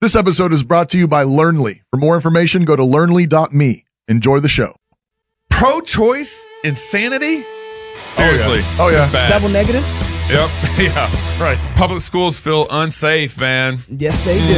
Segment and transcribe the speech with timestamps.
[0.00, 1.82] This episode is brought to you by Learnly.
[1.90, 3.84] For more information, go to learnly.me.
[4.08, 4.74] Enjoy the show.
[5.50, 7.44] Pro choice insanity?
[7.44, 8.60] Oh, Seriously.
[8.78, 9.04] Oh, yeah.
[9.04, 9.28] It's bad.
[9.28, 9.82] Double negative?
[10.30, 10.48] Yep.
[10.78, 11.38] yeah.
[11.38, 11.58] Right.
[11.76, 13.80] Public schools feel unsafe, man.
[13.90, 14.54] Yes, they do.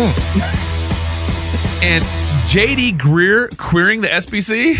[0.00, 1.82] Mm.
[1.82, 2.04] And
[2.48, 4.76] JD Greear queering the SBC?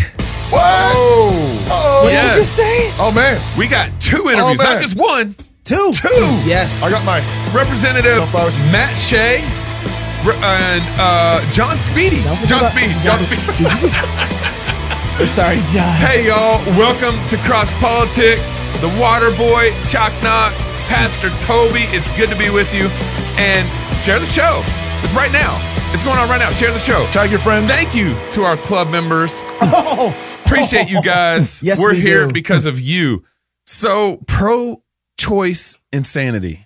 [0.50, 0.58] Whoa!
[1.68, 2.24] Oh, What Yes.
[2.24, 2.90] did you just say?
[3.04, 3.38] oh man.
[3.58, 4.72] We got two interviews, oh, man.
[4.72, 5.36] not just one.
[5.64, 5.90] Two.
[5.92, 6.08] Two.
[6.46, 6.82] Yes.
[6.82, 7.18] I got my
[7.52, 8.16] Representative
[8.72, 9.65] Matt Shea re-
[10.24, 12.22] and uh, Jon Speedy.
[12.22, 12.92] Jon about- Speedy.
[13.00, 13.42] Jon Jon- Speedy.
[13.46, 14.08] Did you just?
[15.18, 15.96] We're sorry, Jon.
[16.00, 18.38] Hey y'all, welcome to Cross Politic,
[18.80, 20.56] the Water Boy, Chalk Knox,
[20.88, 21.84] Pastor Toby.
[21.94, 22.88] It's good to be with you.
[23.38, 23.68] And
[24.04, 24.62] share the show.
[25.04, 25.56] It's right now.
[25.92, 26.50] It's going on right now.
[26.50, 27.06] Share the show.
[27.12, 27.70] tag your friends.
[27.70, 29.42] Thank you to our club members.
[29.62, 31.62] Oh, Appreciate you guys.
[31.62, 32.32] Yes, We're we here do.
[32.32, 33.24] because of you.
[33.66, 34.82] So, pro
[35.18, 36.65] choice insanity.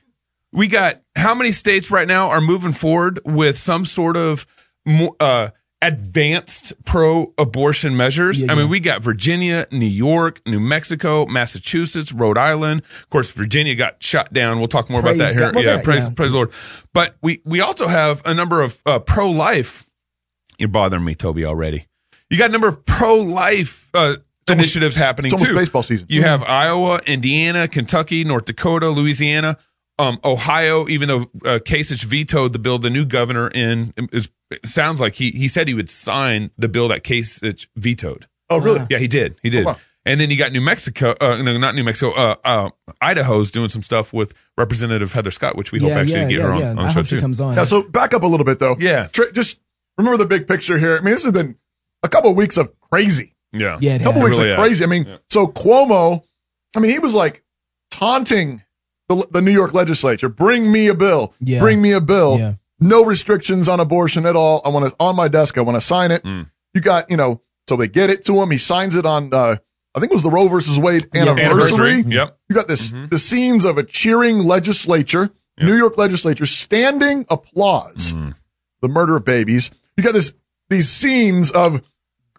[0.52, 4.46] We got how many states right now are moving forward with some sort of
[5.20, 5.50] uh,
[5.82, 8.42] advanced pro abortion measures?
[8.42, 8.70] Yeah, I mean, yeah.
[8.70, 12.82] we got Virginia, New York, New Mexico, Massachusetts, Rhode Island.
[13.02, 14.58] Of course, Virginia got shut down.
[14.58, 15.52] We'll talk more Praise about that here.
[15.54, 16.14] Well, yeah, that- praise, yeah.
[16.14, 16.52] praise the Lord.
[16.92, 19.86] But we, we also have a number of uh, pro life.
[20.58, 21.86] You're bothering me, Toby, already.
[22.28, 24.16] You got a number of pro life uh,
[24.48, 25.56] initiatives happening it's almost too.
[25.56, 26.06] baseball season.
[26.10, 29.56] You have Iowa, Indiana, Kentucky, North Dakota, Louisiana,
[30.00, 30.88] um, Ohio.
[30.88, 34.28] Even though uh, Kasich vetoed the bill, the new governor in it
[34.64, 38.26] sounds like he he said he would sign the bill that Kasich vetoed.
[38.48, 38.84] Oh, really?
[38.90, 39.36] Yeah, he did.
[39.42, 39.64] He did.
[39.66, 39.76] wow.
[40.06, 42.70] And then you got New Mexico, uh, no, not New Mexico, uh, uh,
[43.02, 46.38] Idaho's doing some stuff with Representative Heather Scott, which we hope yeah, actually yeah, get
[46.38, 46.70] yeah, her on, yeah.
[46.70, 47.16] on I show hope too.
[47.16, 47.54] she comes on.
[47.54, 48.76] Yeah, so back up a little bit though.
[48.80, 49.08] Yeah.
[49.08, 49.60] Tra- just
[49.98, 50.96] remember the big picture here.
[50.96, 51.54] I mean, this has been
[52.02, 53.34] a couple of weeks of crazy.
[53.52, 53.76] yeah.
[53.82, 54.30] yeah, it A couple has.
[54.30, 54.66] weeks really of has.
[54.68, 54.84] crazy.
[54.84, 56.24] I mean, so Cuomo,
[56.74, 57.44] I mean, he was like
[57.90, 58.62] taunting
[59.10, 60.28] the, the New York legislature.
[60.28, 61.34] Bring me a bill.
[61.40, 61.58] Yeah.
[61.60, 62.38] Bring me a bill.
[62.38, 62.54] Yeah.
[62.78, 64.62] No restrictions on abortion at all.
[64.64, 65.58] I want to on my desk.
[65.58, 66.22] I want to sign it.
[66.22, 66.48] Mm.
[66.72, 68.50] You got, you know, so they get it to him.
[68.50, 69.34] He signs it on.
[69.34, 69.56] uh
[69.94, 71.44] I think it was the Roe versus Wade anniversary.
[71.94, 72.14] Anniversary.
[72.14, 72.38] Yep.
[72.48, 73.10] You got this Mhm.
[73.10, 75.66] the scenes of a cheering legislature, Yep.
[75.68, 78.34] New York legislature, standing applause Mm.
[78.82, 79.70] the murder of babies.
[79.96, 80.32] You got this
[80.70, 81.82] these scenes of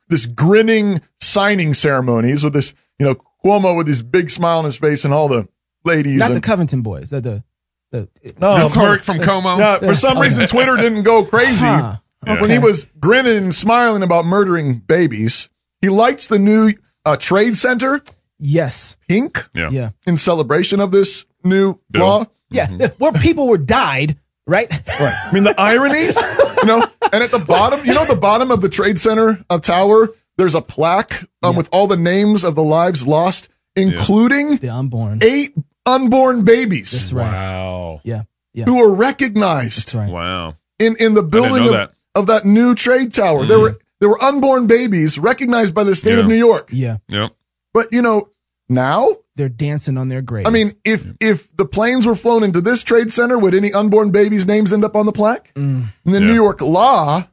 [0.08, 4.78] this grinning signing ceremonies with this, you know, Cuomo with this big smile on his
[4.78, 5.48] face and all the
[5.84, 6.20] ladies.
[6.20, 7.10] Not the Covington boys.
[7.12, 7.44] The, the,
[7.92, 8.10] the
[8.40, 9.58] no, The smirk from Cuomo.
[9.58, 11.98] no, for some reason Twitter didn't go crazy Huh.
[12.26, 12.40] Yeah.
[12.40, 15.50] when he was grinning and smiling about murdering babies.
[15.82, 16.74] He lights the new
[17.06, 18.02] uh, trade center
[18.38, 18.96] Yes.
[19.08, 19.70] pink Yeah.
[19.72, 19.90] Yeah.
[20.06, 22.02] in celebration of this new Bill.
[22.06, 22.26] law.
[22.52, 22.68] Yeah.
[23.00, 24.70] Where people were died, right?
[25.00, 25.14] Right.
[25.28, 26.16] I mean, the ironies,
[26.62, 29.62] you know, and at the bottom, you know, the bottom of the Trade Center of
[29.62, 31.58] tower, there's a plaque um, Yeah.
[31.58, 35.20] with all the names of the lives lost, including the unborn.
[35.24, 35.56] eight
[35.86, 37.32] unborn babies That's right.
[37.32, 38.02] Wow.
[38.04, 38.24] Yeah.
[38.54, 38.66] Yeah.
[38.66, 40.12] who were recognized That's right.
[40.12, 40.56] Wow.
[40.80, 41.94] in, in the building of that.
[42.16, 43.46] of that new trade tower.
[43.46, 43.64] There Mm-hmm.
[43.76, 46.70] were there were unborn babies recognized by the state of New York.
[46.72, 46.98] Yeah.
[47.10, 47.36] Yep.
[47.74, 48.30] But you know,
[48.68, 50.48] now, They're dancing on their graves.
[50.48, 54.10] I mean, if if the planes were flown into this trade center, would any unborn
[54.12, 55.54] babies' names end up on the plaque?
[55.56, 55.86] Mm.
[56.06, 56.28] And the Yeah.
[56.28, 57.28] New York law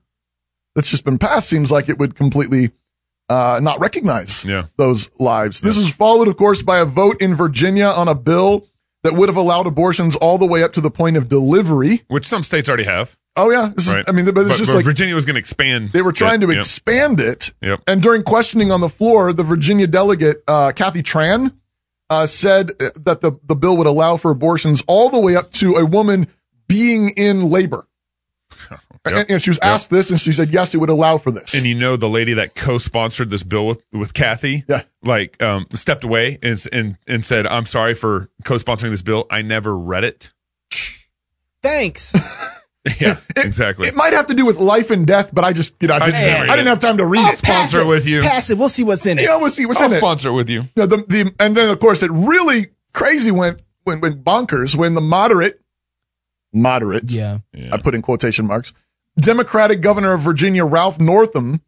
[0.75, 2.71] that's just been passed seems like it would completely
[3.29, 4.65] uh, not recognize Yeah.
[4.77, 5.61] those lives.
[5.61, 8.67] This is followed, of course, by a vote in Virginia on a bill
[9.05, 12.03] that would have allowed abortions all the way up to the point of delivery.
[12.09, 13.17] Which some states already have.
[13.37, 13.99] Oh yeah, this Right.
[14.01, 14.05] is.
[14.09, 15.91] I mean, but it's just but like Virginia was going to expand.
[15.93, 16.57] they were trying to Yep.
[16.57, 17.53] expand it.
[17.63, 17.83] Yep.
[17.87, 21.53] And during questioning on the floor, the Virginia delegate, uh, Kathy Tran,
[22.11, 25.53] uh, said uh, that the, the bill would allow for abortions all the way up
[25.53, 26.27] to a woman
[26.67, 27.87] being in labor.
[29.05, 31.55] And, and she was asked this, and she said, yes, it would allow for this.
[31.55, 34.83] And you know the lady that co-sponsored this bill with with Kathy, Yeah.
[35.03, 39.27] like um, stepped away and and and said, "I'm sorry for co-sponsoring this bill.
[39.31, 40.33] I never read it."
[41.63, 42.15] thanks.
[43.01, 43.87] yeah, exactly.
[43.89, 45.99] it might have to do with life and death, but I just, you know, I,
[45.99, 47.21] didn't I read didn't have time to read.
[47.21, 47.37] I'll it.
[47.39, 48.23] sponsor it with you.
[48.23, 48.57] Pass it.
[48.57, 49.25] We'll see what's in it.
[49.25, 49.99] Yeah, we'll see what's I'll in it.
[49.99, 50.63] sponsor it with you.
[50.75, 54.95] No, the, the, and then of course it really crazy went when, when bonkers when
[54.95, 55.61] the moderate,
[56.53, 57.39] moderate, Yeah.
[57.53, 57.71] Yeah.
[57.75, 58.73] I put in quotation marks,
[59.19, 61.61] Democratic governor of Virginia, Ralph Northam,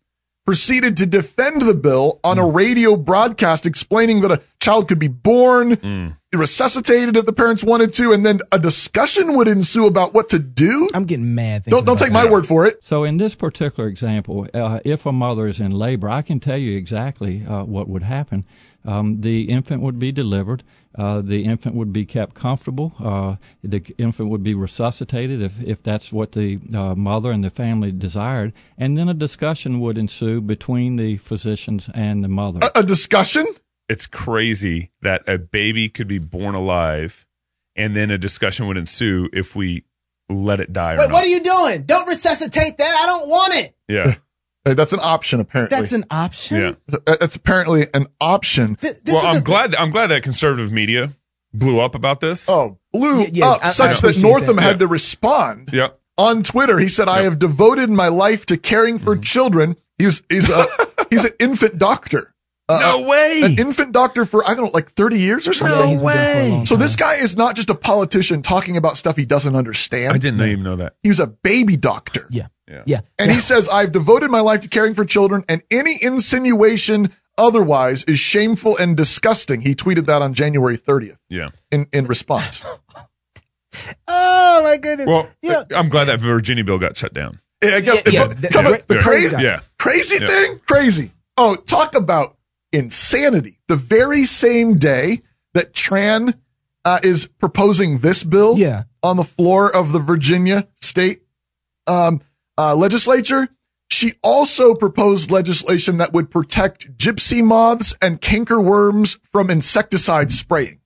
[0.47, 5.07] proceeded to defend the bill on a radio broadcast explaining that a child could be
[5.07, 10.29] born, resuscitated if the parents wanted to, and then a discussion would ensue about what
[10.31, 10.89] to do.
[10.93, 11.65] I'm getting mad.
[11.65, 12.83] Don't, don't about take my word for it.
[12.83, 16.59] So in this particular example, uh, if a mother is in labor, I can tell
[16.59, 18.45] you exactly uh, what would happen.
[18.85, 20.63] Um, the infant would be delivered.
[20.97, 22.93] Uh, the infant would be kept comfortable.
[22.99, 27.51] Uh, the infant would be resuscitated if, if that's what the uh, mother and the
[27.51, 28.53] family desired.
[28.77, 32.61] And then a discussion would ensue between the physicians and the mother.
[32.75, 33.47] A, a discussion?
[33.89, 37.27] It's crazy that a baby could be born alive,
[37.77, 39.85] and then a discussion would ensue if we
[40.29, 40.95] let it die.
[40.95, 41.13] Or Wait, not.
[41.13, 41.83] what are you doing?
[41.83, 42.97] Don't resuscitate that.
[43.03, 43.77] I don't want it.
[43.89, 44.15] Yeah.
[44.65, 45.77] Hey, That's an option, apparently.
[45.79, 46.77] That's an option.
[46.89, 46.99] Yeah.
[47.07, 48.77] That's apparently an option.
[48.77, 49.75] Th- well, I'm a- glad.
[49.75, 51.13] I'm glad that conservative media
[51.55, 52.49] blew up about this.
[52.49, 54.63] Oh, blew Yeah, yeah, up I- I such that Northam that.
[54.63, 54.79] had Yeah.
[54.81, 55.99] to respond Yep.
[56.19, 56.79] on Twitter.
[56.79, 59.23] He said, "I have devoted my life to caring for Mm-hmm.
[59.23, 60.67] children." He's he's a
[61.11, 62.35] he's an infant doctor.
[62.71, 63.43] Uh, No way.
[63.43, 65.79] An infant doctor for I don't know, like thirty years or something.
[65.79, 67.75] Yeah, he's been doing it for a long So this guy is not just a
[67.75, 70.13] politician talking about stuff he doesn't understand.
[70.15, 70.95] I didn't even know that.
[71.03, 72.27] He was a baby doctor.
[72.31, 72.47] Yeah.
[72.69, 72.83] Yeah.
[72.87, 73.01] Yeah.
[73.19, 78.05] And he says, I've devoted my life to caring for children, and any insinuation otherwise
[78.05, 79.61] is shameful and disgusting.
[79.63, 81.49] He tweeted that on January 30th Yeah.
[81.73, 82.63] in, in response.
[84.09, 85.09] Oh my goodness.
[85.09, 87.41] Well, you know, I'm glad that Virginia bill got shut down.
[87.63, 89.45] Yeah, Yeah, yeah, the- come the- on, the the crazy, crazy.
[89.45, 89.61] Yeah.
[89.79, 91.13] crazy thing, crazy.
[91.37, 92.37] Oh, talk about
[92.73, 93.59] insanity.
[93.69, 95.21] The very same day
[95.55, 96.39] that Tran
[96.85, 98.85] uh, is proposing this bill Yeah.
[99.03, 101.23] on the floor of the Virginia state
[101.87, 102.21] um,
[102.57, 103.49] uh, legislature,
[103.89, 110.81] she also proposed legislation that would protect gypsy moths and cankerworms from insecticide spraying.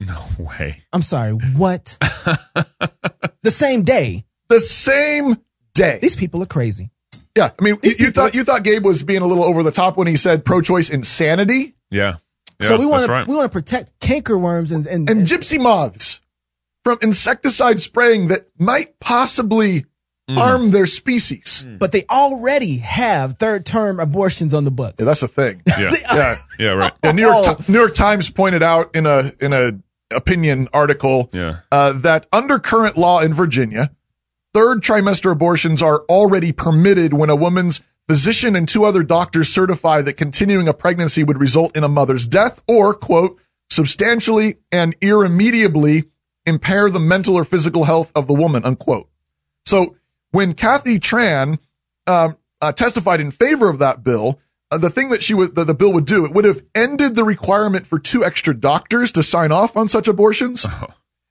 [0.00, 0.82] No way.
[0.92, 1.30] I'm sorry.
[1.32, 1.96] What?
[3.42, 4.24] the same day.
[4.48, 5.38] The same
[5.74, 5.98] day.
[6.02, 6.90] These people are crazy.
[7.36, 9.70] Yeah, I mean, you, you thought you thought Gabe was being a little over the
[9.70, 12.16] top when he said pro-choice insanity Yeah.
[12.60, 13.26] Yeah, so we want to right.
[13.28, 16.20] we want to protect cankerworms and and, and and gypsy moths
[16.84, 19.84] from insecticide spraying that might possibly
[20.28, 20.38] Mm.
[20.38, 21.64] harm their species.
[21.78, 24.96] but they already have third term abortions on the books.
[24.98, 25.62] Yeah, that's a thing.
[25.78, 25.92] Yeah.
[26.12, 26.36] yeah.
[26.58, 26.72] Yeah.
[26.74, 26.92] Right.
[27.00, 27.56] The New York, Oh.
[27.68, 29.78] New York Times pointed out in a in a
[30.12, 31.58] opinion article Yeah.
[31.70, 33.92] uh, that under current law in Virginia,
[34.56, 40.00] third trimester abortions are already permitted when a woman's physician and two other doctors certify
[40.00, 43.38] that continuing a pregnancy would result in a mother's death or, quote,
[43.68, 46.04] substantially and irremediably
[46.46, 49.10] impair the mental or physical health of the woman, unquote.
[49.66, 49.94] So
[50.30, 51.58] when Kathy Tran
[52.06, 55.66] um, uh, testified in favor of that bill, uh, the thing that she would, that
[55.66, 59.22] the bill would do, it would have ended the requirement for two extra doctors to
[59.22, 60.64] sign off on such abortions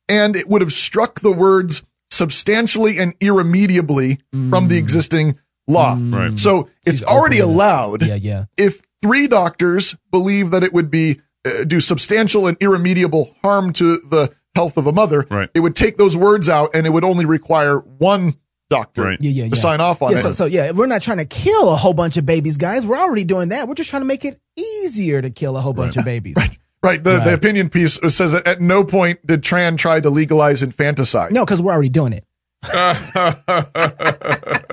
[0.07, 1.81] and it would have struck the words
[2.16, 4.20] substantially and irremediably
[4.50, 5.98] from the existing law.
[6.00, 6.38] Right.
[6.40, 7.56] So it's She's already opening it.
[7.56, 8.46] allowed yeah, yeah.
[8.58, 13.98] if three doctors believe that it would be uh, do substantial and irremediable harm to
[13.98, 15.50] the health of a mother, Right.
[15.54, 18.34] it would take those words out and it would only require one
[18.70, 19.18] doctor Right.
[19.22, 20.22] Yeah, yeah, to sign off on Yeah, it.
[20.22, 22.86] so, so yeah, we're not trying to kill a whole bunch of babies, guys.
[22.88, 23.68] We're already doing that.
[23.68, 26.36] We're just trying to make it easier to kill a whole bunch of babies.
[26.38, 26.58] right.
[26.86, 30.62] Right the, the opinion piece says that at no point did Tran try to legalize
[30.64, 31.32] infanticide.
[31.34, 32.24] No, because we're already doing it.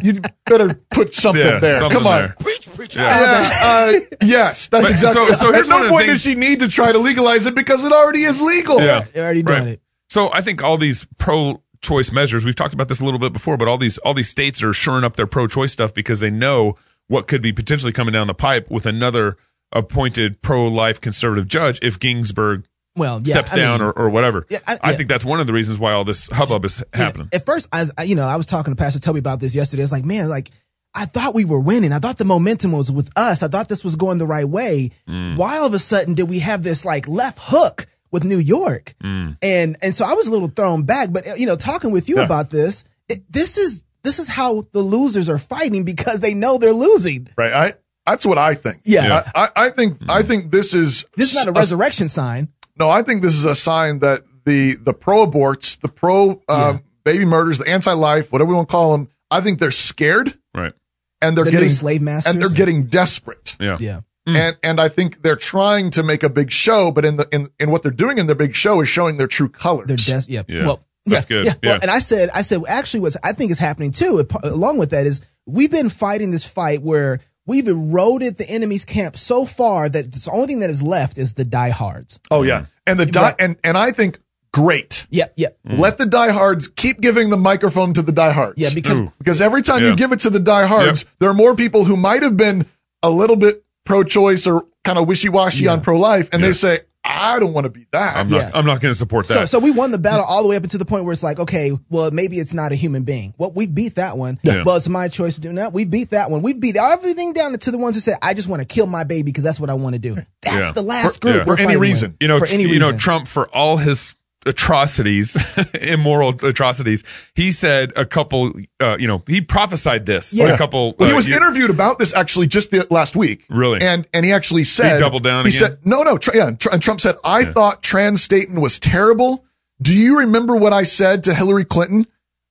[0.00, 1.80] You better put something Yeah, there.
[1.80, 2.32] something Come on.
[2.38, 2.86] there.
[2.94, 3.92] Yeah, uh,
[4.22, 5.26] yes, that's But- exactly.
[5.26, 7.56] so- so here's At no point things- does she need to try to legalize it
[7.56, 8.80] because it already is legal.
[8.80, 9.02] Yeah.
[9.12, 9.68] We're already doing Right.
[9.70, 9.80] it.
[10.08, 13.56] So I think all these pro-choice measures, we've talked about this a little bit before,
[13.56, 16.76] but all these all these states are shoring up their pro-choice stuff because they know
[17.08, 19.36] what could be potentially coming down the pipe with another
[19.72, 22.64] appointed pro-life conservative judge if Ginsburg
[22.96, 24.46] Well, yeah, steps I down mean, or, or whatever.
[24.50, 27.28] Yeah, I- I, think that's one of the reasons why all this hubbub is happening.
[27.32, 29.82] At first, I, you know, I was talking to Pastor Toby about this yesterday.
[29.82, 30.50] It's like, man, like
[30.94, 31.92] I thought we were winning.
[31.92, 33.42] I thought the momentum was with us.
[33.42, 34.90] I thought this was going the right way.
[35.08, 35.36] Mm.
[35.36, 38.94] Why all of a sudden did we have this like left hook with New York?
[39.04, 39.36] Mm.
[39.42, 41.12] And and so I was a little thrown back.
[41.12, 42.24] But you know, talking with you Yeah.
[42.24, 46.56] about this, it, this is this is how the losers are fighting because they know
[46.56, 47.28] they're losing.
[47.36, 47.52] Right.
[47.52, 47.74] I.
[48.10, 48.80] That's what I think.
[48.84, 49.06] Yeah.
[49.06, 49.30] Yeah.
[49.34, 49.98] I, I, I think.
[50.08, 51.04] I think this is.
[51.16, 52.48] This is not a resurrection sign.
[52.78, 56.78] No, I think this is a sign that the the pro aborts, the pro uh,
[57.04, 60.38] baby murders, the anti life, whatever we want to call them, I think they're scared
[60.54, 60.72] Right.
[61.20, 62.32] and they're The getting slave masters.
[62.34, 63.56] and they're getting desperate.
[63.60, 63.76] Yeah.
[63.80, 64.00] yeah.
[64.26, 67.48] And and I think they're trying to make a big show, but in the in,
[67.58, 69.86] in what they're doing in their big show is showing their true colors.
[69.88, 70.42] They're des- yeah.
[70.46, 70.66] Yeah.
[70.66, 71.46] Well, That's yeah, good.
[71.46, 71.54] Yeah.
[71.62, 74.76] Well, and I said, I said, actually, what I think is happening too, ap- along
[74.76, 79.44] with that, is we've been fighting this fight where we've eroded the enemy's camp so
[79.44, 82.20] far that the only thing that is left is the diehards.
[82.30, 82.70] oh yeah, mm-hmm.
[82.86, 83.34] and the di- Right.
[83.40, 84.20] and and I think
[84.52, 85.06] great.
[85.10, 85.58] Yeah, Yep.
[85.66, 85.80] Mm-hmm.
[85.80, 88.60] Let the diehards keep giving the microphone to the diehards.
[88.60, 88.70] Yeah.
[88.74, 89.12] Because Ooh.
[89.18, 89.90] because every time Yeah.
[89.90, 92.64] you give it to the diehards, there are more people who might have been
[93.02, 95.72] a little bit pro-choice or kind of wishy-washy Yeah.
[95.72, 96.48] on pro-life, and Yeah.
[96.48, 98.36] they say, "I don't want to be that." I'm not.
[98.40, 98.50] Yeah.
[98.54, 99.48] I'm not going to support that.
[99.48, 101.38] so we won the battle all the way up until the point where it's like,
[101.40, 103.34] okay, well, maybe it's not a human being.
[103.38, 104.38] Well, we beat that one.
[104.42, 104.62] Yeah.
[104.64, 105.72] Well, it's my choice to do that.
[105.72, 106.42] We beat that one.
[106.42, 109.04] We beat everything down to the ones who said, I just want to kill my
[109.04, 110.14] baby because that's what I want to do.
[110.42, 110.70] That's Yeah.
[110.72, 111.36] the last For- group.
[111.38, 111.44] yeah.
[111.44, 111.88] For any fighting with.
[111.88, 112.16] reason.
[112.20, 112.98] you know, for any you know, reason.
[112.98, 114.14] Trump for all his
[114.48, 115.36] atrocities,
[115.80, 117.04] immoral atrocities.
[117.34, 118.52] He said a couple.
[118.80, 120.32] Uh, you know, he prophesied this.
[120.32, 120.46] Yeah.
[120.54, 120.94] a couple.
[120.98, 123.46] Well, he uh, was year- interviewed about this actually just the last week.
[123.48, 123.80] Really?
[123.82, 125.68] And and he actually said he doubled down He again?
[125.68, 126.18] said no, no.
[126.18, 129.44] Tr- yeah, Tr- and Trump said I thought Tran's statement was terrible.
[129.80, 132.04] Do you remember what I said to Hillary Clinton?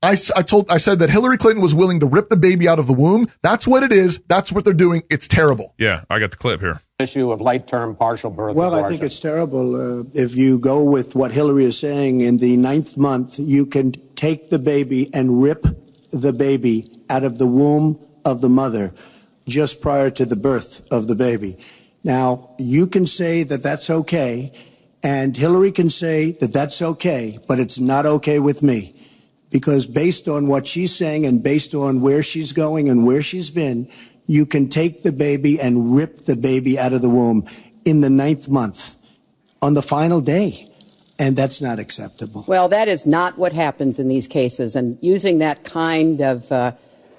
[0.03, 2.77] I, I told, I said that Hillary Clinton was willing to rip the baby out
[2.77, 3.27] of the womb.
[3.41, 4.19] That's what it is.
[4.27, 5.01] That's what they're doing.
[5.09, 5.73] It's terrible.
[5.79, 6.81] Yeah, I got the clip here.
[6.99, 9.99] Issue of late term partial birth Well, I think it's terrible.
[9.99, 13.91] Uh, if you go with what Hillary is saying, in the ninth month, you can
[14.15, 15.63] take the baby and rip
[16.11, 18.95] the baby out of the womb of the mother
[19.47, 21.59] just prior to the birth of the baby.
[22.03, 24.51] Now, you can say that that's okay,
[25.03, 28.95] and Hillary can say that that's okay, but it's not okay with me.
[29.51, 33.51] Because based on what she's saying and based on where she's going and where she's
[33.51, 33.87] been,
[34.27, 37.47] you can take the baby and rip the baby out of the womb
[37.85, 38.95] in the ninth month
[39.61, 40.67] on the final day.
[41.17, 42.45] And that's not acceptable.
[42.47, 46.73] Well, that is not what happens in these cases, and using that kind of uh,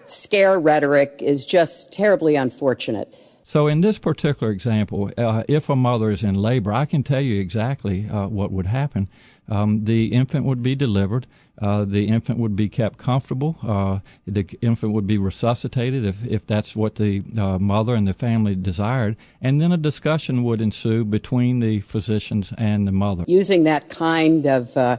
[0.04, 3.12] scare rhetoric is just terribly unfortunate.
[3.44, 7.20] So, in this particular example, uh, if a mother is in labor, I can tell
[7.20, 9.08] you exactly uh, what would happen.
[9.48, 11.26] Um, the infant would be delivered.
[11.60, 13.56] Uh, the infant would be kept comfortable.
[13.62, 18.14] Uh, the infant would be resuscitated if, if that's what the uh, mother and the
[18.14, 19.16] family desired.
[19.40, 23.24] And then a discussion would ensue between the physicians and the mother.
[23.26, 24.98] Using that kind of uh,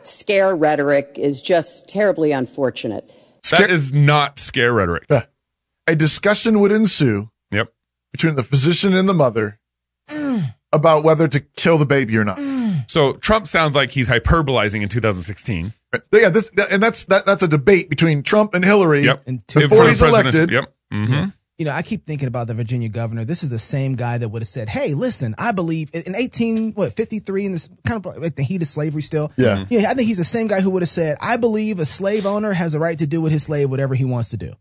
[0.00, 3.08] scare rhetoric is just terribly unfortunate.
[3.44, 5.06] Scare- That is not scare rhetoric.
[5.08, 5.26] Yeah.
[5.86, 7.72] A discussion would ensue Yep.
[8.12, 9.58] between the physician and the mother
[10.72, 12.38] about whether to kill the baby or not.
[12.88, 15.72] So Trump sounds like he's hyperbolizing in 2016.
[15.92, 16.02] Right.
[16.12, 19.04] Yeah, this, and that's that, that's a debate between Trump and Hillary.
[19.04, 19.22] Yep.
[19.26, 20.50] And two- Before he's elected.
[20.50, 20.72] Yep.
[20.92, 21.24] hmm
[21.58, 23.24] You know, I keep thinking about the Virginia governor.
[23.24, 26.72] This is the same guy that would have said, "Hey, listen, I believe in 18
[26.72, 29.66] what 53 in this kind of like the heat of slavery still." Yeah.
[29.68, 32.24] Yeah, I think he's the same guy who would have said, "I believe a slave
[32.24, 34.52] owner has a right to do with his slave whatever he wants to do."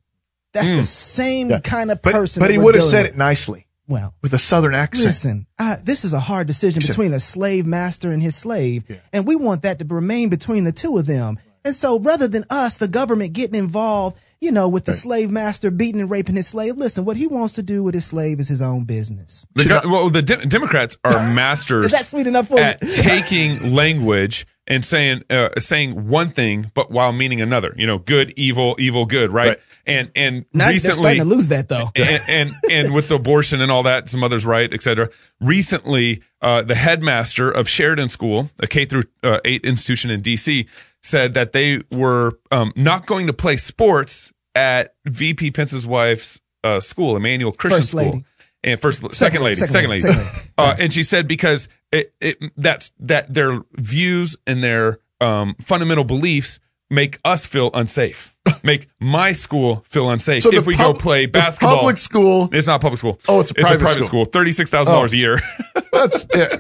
[0.53, 1.59] That's the same Yeah.
[1.59, 2.39] kind of person.
[2.41, 3.11] but that he would have said with.
[3.11, 5.07] it nicely Well, with a southern accent.
[5.07, 9.25] listen, I, this is a hard decision between a slave master and his slave, and
[9.27, 11.39] we want that to remain between the two of them.
[11.65, 15.69] And so, rather than us, the government getting involved, you know, with the slave master
[15.71, 18.47] beating and raping his slave, listen, what he wants to do with his slave is
[18.47, 19.45] his own business.
[19.55, 22.87] The, go- well, the de- Democrats are masters Is that sweet enough for at you?
[22.95, 27.73] taking language and saying uh, saying one thing, but while meaning another.
[27.75, 29.49] You know, good, evil, evil, good, right?
[29.49, 29.59] Right.
[29.85, 31.89] And and Now they're recently, starting to lose that though.
[31.95, 35.09] and, and and with the abortion and all that, some others right, et cetera.
[35.41, 40.67] Recently, uh, the headmaster of Sheridan School, a K through uh, eight institution in D.C.,
[41.01, 46.79] said that they were um, not going to play sports at VP Pence's wife's uh,
[46.79, 48.03] school, Immanuel Christian First School.
[48.03, 48.25] lady.
[48.63, 50.49] And first, second, lady, second second lady, lady, second lady.
[50.57, 56.03] Uh, and she said because it, it that's that their views and their um, fundamental
[56.03, 60.99] beliefs make us feel unsafe, make my school feel unsafe So if we pub- go
[60.99, 61.77] play the basketball.
[61.77, 63.19] public school- It's not public school.
[63.29, 64.25] Oh, it's a private school.
[64.25, 65.15] Thirty six thousand dollars Oh.
[65.15, 65.39] a year.
[65.93, 66.57] That's yeah,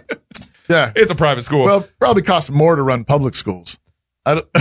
[0.69, 0.91] yeah.
[0.95, 1.65] it's a private school.
[1.65, 3.77] Well, probably costs more to run public schools.
[4.25, 4.47] I don't,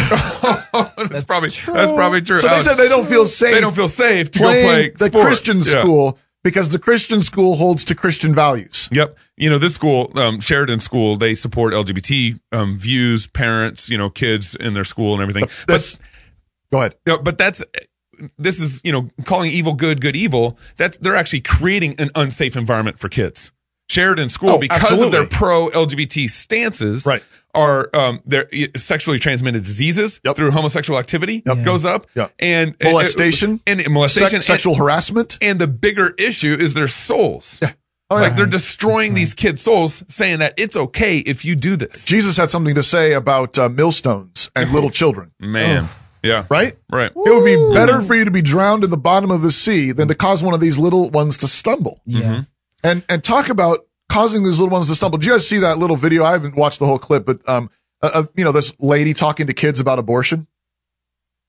[1.11, 1.75] that's, probably true.
[1.75, 2.39] that's probably true.
[2.39, 3.55] so they said they don't feel safe.
[3.55, 5.25] they don't feel safe to go play the sports.
[5.27, 5.81] Christian Yeah.
[5.83, 8.89] school because the Christian school holds to Christian values.
[8.93, 9.17] Yep.
[9.37, 14.11] You know, this school, um, Sheridan School, they support LGBT um, views, parents, you know,
[14.11, 15.49] kids in their school and everything.
[15.67, 15.99] This,
[16.73, 16.97] go ahead.
[17.07, 17.63] No, but that's
[18.37, 20.59] this is you know calling evil good, good evil.
[20.77, 23.53] That's they're actually creating an unsafe environment for kids.
[23.89, 27.23] Sheridan School, Oh, because of their pro LGBT stances, Right.
[27.59, 30.37] Are um, their sexually transmitted diseases Yep.
[30.37, 32.33] through homosexual activity goes up, Yep.
[32.39, 33.61] and Molestation.
[33.67, 35.37] and, and molestation, Sex- sexual harassment.
[35.41, 37.61] and, and the bigger issue is their souls.
[38.11, 42.07] Oh, like they're destroying these kids' souls, saying that it's okay if you do this.
[42.07, 45.85] Jesus had something to say about uh, millstones and little children, Man,
[46.23, 46.75] yeah, right?
[46.91, 47.11] right.
[47.11, 49.93] It would be better for you to be drowned in the bottom of the sea
[49.93, 52.01] than to cause one of these little ones to stumble.
[52.07, 52.45] Yeah.
[52.83, 55.19] And and talk about causing these little ones to stumble.
[55.19, 56.25] Did you guys see that little video?
[56.25, 57.71] I haven't watched the whole clip, but um,
[58.03, 60.47] uh, uh, you know, this lady talking to kids about abortion.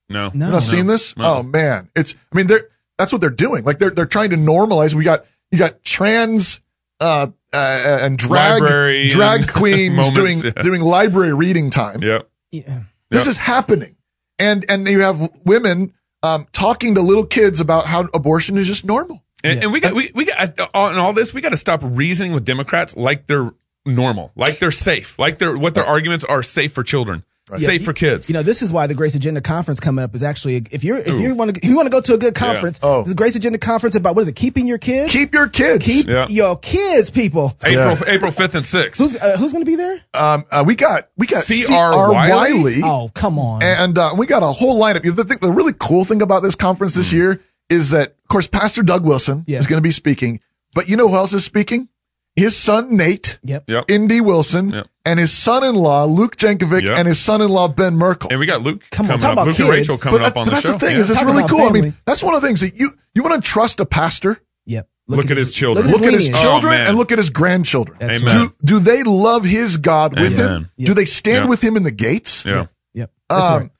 [0.08, 0.46] No, No.
[0.46, 1.16] You not seen this?
[1.16, 1.36] no.
[1.36, 2.14] Oh man, it's.
[2.32, 3.64] I mean, they're that's what they're doing.
[3.64, 4.92] Like they're they're trying to normalize.
[4.94, 6.60] We got you got trans
[6.98, 10.62] uh, uh and drag Library drag and queens moments, doing yeah.
[10.62, 12.02] doing library reading time.
[12.02, 12.28] Yep.
[12.50, 12.82] Yeah.
[13.10, 13.30] This Yep.
[13.30, 13.96] is happening,
[14.38, 18.84] and and you have women um talking to little kids about how abortion is just
[18.84, 19.22] normal.
[19.42, 21.32] And, and we got we we got on all this.
[21.32, 23.50] We got to stop reasoning with Democrats like they're
[23.86, 27.24] normal, like they're safe, like they're what their arguments are safe for children,
[27.56, 28.28] safe Yeah, for kids.
[28.28, 30.98] You know, this is why the Grace Agenda Conference coming up is actually if you're
[30.98, 33.02] if you want to if you want to go to a good conference, Oh.
[33.04, 34.36] the Grace Agenda Conference about what is it?
[34.36, 35.10] Keeping your kids.
[35.10, 35.86] Keep your kids.
[35.86, 36.26] Keep Yeah.
[36.28, 37.56] your kids, people.
[37.64, 39.00] April April fifth and sixth.
[39.00, 39.98] Who's uh, who's going to be there?
[40.12, 41.66] Um, uh, we got we got C.R.
[41.66, 42.12] C.R.
[42.12, 42.52] Wiley?
[42.62, 42.80] Wiley.
[42.84, 43.62] Oh, come on.
[43.62, 45.04] And uh, we got a whole lineup.
[45.06, 48.14] You The, thing, the really cool thing about this conference this year is that, of
[48.30, 49.58] course, Pastor Doug Wilson Yeah.
[49.58, 50.40] is going to be speaking.
[50.74, 51.88] But you know who else is speaking?
[52.36, 53.64] His son Nate, yep.
[53.66, 53.86] Yep.
[53.90, 54.20] N.D.
[54.20, 54.86] Wilson, Yep.
[55.04, 56.96] and his son-in-law Luke Jankovic Yep.
[56.98, 58.30] and his son-in-law Ben Merkle.
[58.30, 59.32] And we got Luke Come on, coming talk up.
[59.32, 59.70] about Luke and kids.
[59.88, 60.72] Rachel coming but up on but the that's show.
[60.72, 61.00] the thing Yeah.
[61.00, 61.66] is it's Talk really about cool.
[61.68, 64.40] I mean, that's one of the things that you you want to trust a pastor.
[64.66, 64.88] Yep.
[65.08, 65.86] Look at his children.
[65.88, 66.40] Look Look at his lineage.
[66.46, 67.96] Oh, children and look at his grandchildren.
[68.00, 68.52] That's Amen.
[68.62, 70.46] Do do they love his God with him?
[70.48, 70.68] Amen.
[70.78, 71.50] Do they stand Yeah.
[71.50, 72.44] with him in the gates?
[72.46, 72.66] yeah.
[72.94, 73.10] Yep.
[73.28, 73.70] That's Um, right.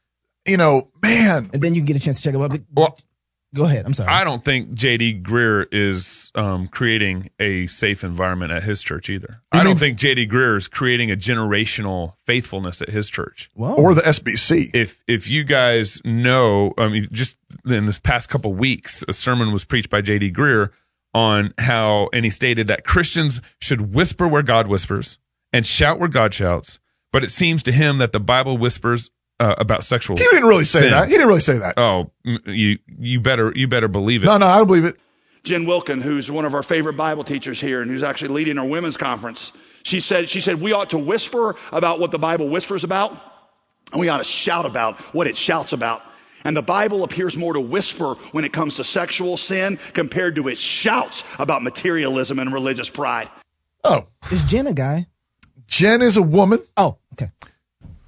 [0.45, 2.51] you know, man, And then you can get a chance to check it out.
[2.51, 2.99] But Well,
[3.55, 3.85] go ahead.
[3.87, 4.09] I'm sorry.
[4.11, 9.43] I don't think JD Greear is um, creating a safe environment at his church either.
[9.53, 13.51] I mean- don't think JD Greear is creating a generational faithfulness at his church.
[13.55, 14.71] well, or the SBC.
[14.75, 19.53] If if you guys know, I mean, just in this past couple weeks, a sermon
[19.53, 20.71] was preached by JD Greear
[21.13, 25.19] on how, and he stated that Christians should whisper where God whispers
[25.53, 26.79] and shout where God shouts.
[27.13, 30.17] But it seems to him that the Bible whispers uh, about sexual.
[30.17, 31.09] He didn't really say that.
[31.09, 31.75] He didn't really say that.
[31.77, 34.27] Oh, you you better you better believe it.
[34.27, 34.97] No, no, I don't believe it.
[35.43, 38.67] Jen Wilkin, who's one of our favorite Bible teachers here and who's actually leading our
[38.67, 42.85] women's conference, she said, she said, we ought to whisper about what the Bible whispers
[42.85, 43.13] about,
[43.91, 46.03] and we ought to shout about what it shouts about.
[46.45, 50.49] And the Bible appears more to whisper when it comes to sexual sin compared to
[50.49, 53.31] its shouts about materialism and religious pride.
[53.83, 55.07] Oh, is Jen a guy?
[55.67, 56.61] Jen is a woman.
[56.77, 57.31] Oh, okay.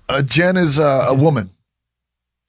[0.08, 1.50] Uh, Jen is uh, a woman.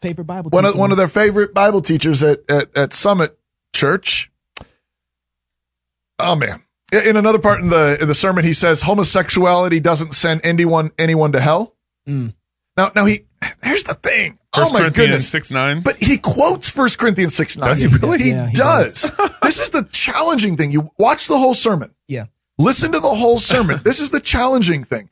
[0.01, 0.50] Favorite Bible.
[0.50, 3.38] One of one of their favorite Bible teachers at at, at Summit
[3.74, 4.31] Church.
[6.19, 6.62] Oh man!
[7.05, 11.31] In another part in the in the sermon, he says homosexuality doesn't send anyone anyone
[11.31, 11.75] to hell.
[12.07, 12.33] Mm.
[12.75, 13.25] Now, now he
[13.63, 14.39] here's the thing.
[14.53, 15.29] First oh my Corinthians goodness!
[15.29, 15.81] six nine.
[15.81, 17.69] But he quotes First Corinthians six nine.
[17.69, 18.19] Does he really?
[18.19, 19.10] He, Yeah, he does.
[19.41, 20.72] this is the challenging thing.
[20.72, 21.93] You watch the whole sermon.
[22.07, 22.25] Yeah.
[22.57, 23.79] Listen to the whole sermon.
[23.83, 25.10] this is the challenging thing.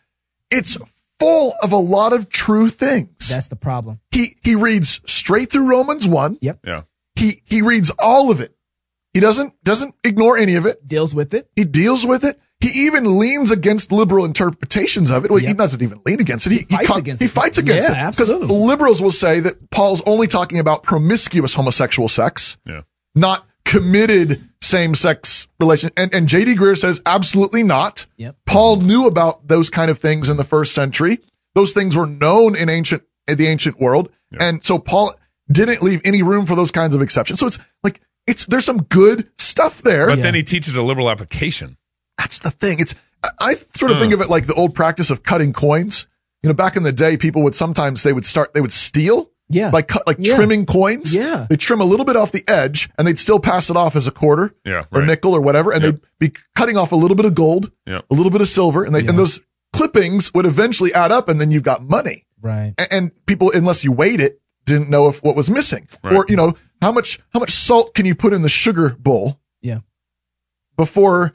[0.52, 0.78] It's
[1.22, 3.30] full of a lot of true things.
[3.30, 4.00] That's the problem.
[4.12, 6.38] he he reads straight through Romans one.
[6.42, 6.60] Yep.
[6.66, 6.82] yeah.
[7.16, 8.56] He he reads all of it.
[9.14, 10.88] He doesn't doesn't ignore any of it.
[10.88, 11.50] Deals with it.
[11.56, 12.40] He deals with it.
[12.62, 15.32] He even leans against liberal interpretations of it.
[15.32, 16.52] Well, he doesn't even lean against it.
[16.52, 17.32] He, fights con- against he it.
[17.32, 18.12] fights against Yeah, it.
[18.12, 22.82] Because liberals will say that Paul's only talking about promiscuous homosexual sex, Yeah.
[23.16, 25.90] not committed same sex relation.
[25.96, 26.56] And, and J.D.
[26.56, 28.06] Greear says absolutely not.
[28.18, 28.36] Yep.
[28.46, 31.20] Paul knew about those kind of things in the first century.
[31.56, 35.14] Those things were known in ancient in the ancient world, and so Paul
[35.50, 37.40] didn't leave any room for those kinds of exceptions.
[37.40, 40.08] So it's like it's there's some good stuff there.
[40.08, 40.24] But Yeah.
[40.24, 41.78] then he teaches a liberal application.
[42.18, 42.80] That's the thing.
[42.80, 42.94] It's
[43.24, 46.08] I, I sort of think of it like the old practice of cutting coins.
[46.44, 49.31] You know, back in the day, people would sometimes they would start they would steal.
[49.54, 49.70] Yeah.
[49.72, 50.36] Like cut like Yeah.
[50.36, 51.14] trimming coins.
[51.14, 51.46] Yeah.
[51.50, 54.08] They trim a little bit off the edge and they'd still pass it off as
[54.08, 54.54] a quarter.
[54.66, 55.72] Yeah, Or nickel or whatever.
[55.72, 55.94] And Yep.
[56.20, 58.06] they'd be cutting off a little bit of gold, Yep.
[58.10, 59.40] a little bit of silver, and they and those
[59.74, 62.26] clippings would eventually add up and then you've got money.
[62.42, 62.74] Right.
[62.78, 65.88] A- And people, unless you weighed it, didn't know if what was missing.
[66.04, 66.14] Right.
[66.14, 69.40] Or, you know, how much how much salt can you put in the sugar bowl
[69.62, 69.80] Yeah.
[70.78, 71.34] before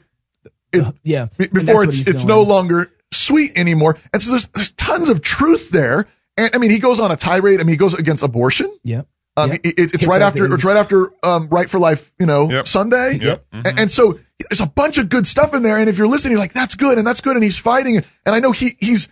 [0.73, 1.27] it, Yeah.
[1.37, 2.27] be- before it's it's doing.
[2.27, 3.97] no longer sweet anymore.
[4.13, 6.07] And so there's there's tons of truth there.
[6.37, 7.59] And I mean, he goes on a tirade.
[7.59, 8.71] I mean, he goes against abortion.
[8.83, 9.07] Yep.
[9.35, 9.59] Um, Yep.
[9.63, 12.11] it- it's Hits right after it's right after um, right for life.
[12.19, 12.67] You know, Yep.
[12.67, 13.17] Sunday.
[13.21, 13.45] Yep.
[13.51, 14.17] And, and so
[14.49, 15.77] there's a bunch of good stuff in there.
[15.77, 17.35] And if you're listening, you're like, that's good and that's good.
[17.35, 17.97] And he's fighting.
[17.97, 19.07] And I know he he's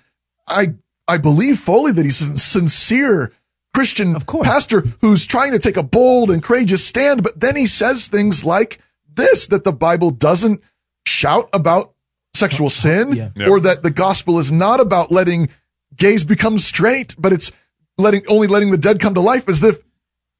[0.47, 0.73] I
[1.07, 3.31] I believe fully that he's a sincere
[3.73, 4.47] Christian Of course.
[4.47, 7.21] pastor who's trying to take a bold and courageous stand.
[7.23, 8.79] But then he says things like
[9.13, 10.61] this that the Bible doesn't
[11.05, 11.93] shout about
[12.33, 13.29] sexual sin Yeah.
[13.35, 13.47] Yeah.
[13.49, 15.49] or that the gospel is not about letting
[15.97, 17.51] gays become straight, but it's
[17.97, 19.79] letting only letting the dead come to life as if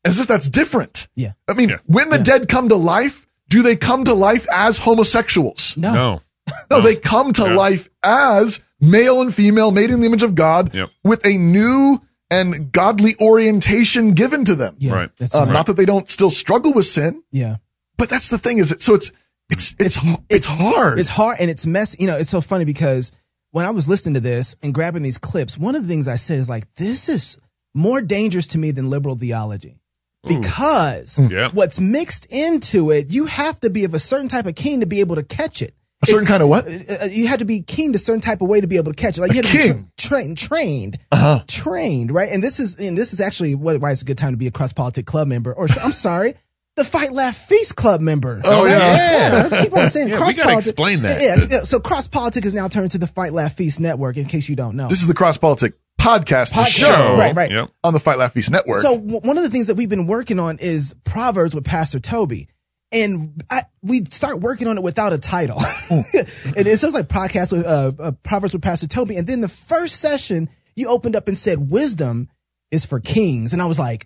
[0.04, 1.08] as if that's different.
[1.16, 1.34] Yeah.
[1.48, 1.78] I mean, Yeah.
[1.86, 5.76] when the dead come to life, do they come to life as homosexuals?
[5.78, 5.94] No.
[5.94, 6.22] No.
[6.70, 7.56] No, they come to Yeah.
[7.56, 10.90] life as male and female made in the image of God Yep.
[11.04, 14.76] with a new and godly orientation given to them.
[14.80, 14.94] Yeah.
[14.94, 15.10] Right.
[15.18, 15.54] That's Um, right.
[15.54, 17.58] Not that they don't still struggle with sin, yeah.
[17.98, 19.12] but that's the thing is it, so it's,
[19.50, 21.00] it's, it's, it's, hard.
[21.00, 21.98] It's hard and it's messy.
[22.00, 23.12] You know, it's so funny because
[23.56, 26.18] when I was listening to this and grabbing these clips, one of the things I
[26.18, 27.40] said is like, this is
[27.74, 29.80] more dangerous to me than liberal theology.
[30.28, 31.48] Because Yeah.
[31.54, 34.86] what's mixed into it, you have to be of a certain type of king to
[34.86, 35.74] be able to catch it.
[36.04, 36.68] a certain kind of what?
[36.68, 38.92] Uh, you had to be keen to a certain type of way to be able
[38.92, 39.22] to catch it.
[39.22, 41.42] Like you had to be tra- trained, trained, Uh-huh.
[41.48, 42.30] trained, right?
[42.30, 44.48] And this is and this is actually what, why it's a good time to be
[44.48, 46.34] a cross politic club member, or I'm sorry,
[46.76, 48.42] the Fight Laugh Feast Club member.
[48.44, 48.80] Oh, yeah.
[48.96, 49.50] yeah.
[49.52, 51.22] I keep on saying Yeah, we cross gotta explain that.
[51.22, 51.64] Yeah, yeah.
[51.64, 54.18] So cross politics is now turned to the Fight Laugh Feast network.
[54.18, 57.50] In case you don't know, This is the Cross Politic podcast, Podcast, show right, right.
[57.52, 57.72] Yep.
[57.84, 58.82] on the Fight Laugh Feast Network.
[58.82, 62.00] So w- one of the things that we've been working on is Proverbs with Pastor
[62.00, 62.48] Toby.
[62.92, 65.60] And I, we start working on it without a title.
[65.90, 69.16] and it sounds like podcast with uh, uh, Proverbs with Pastor Toby.
[69.18, 72.30] And then the first session, you opened up and said, "Wisdom
[72.70, 74.06] is for kings," and I was like,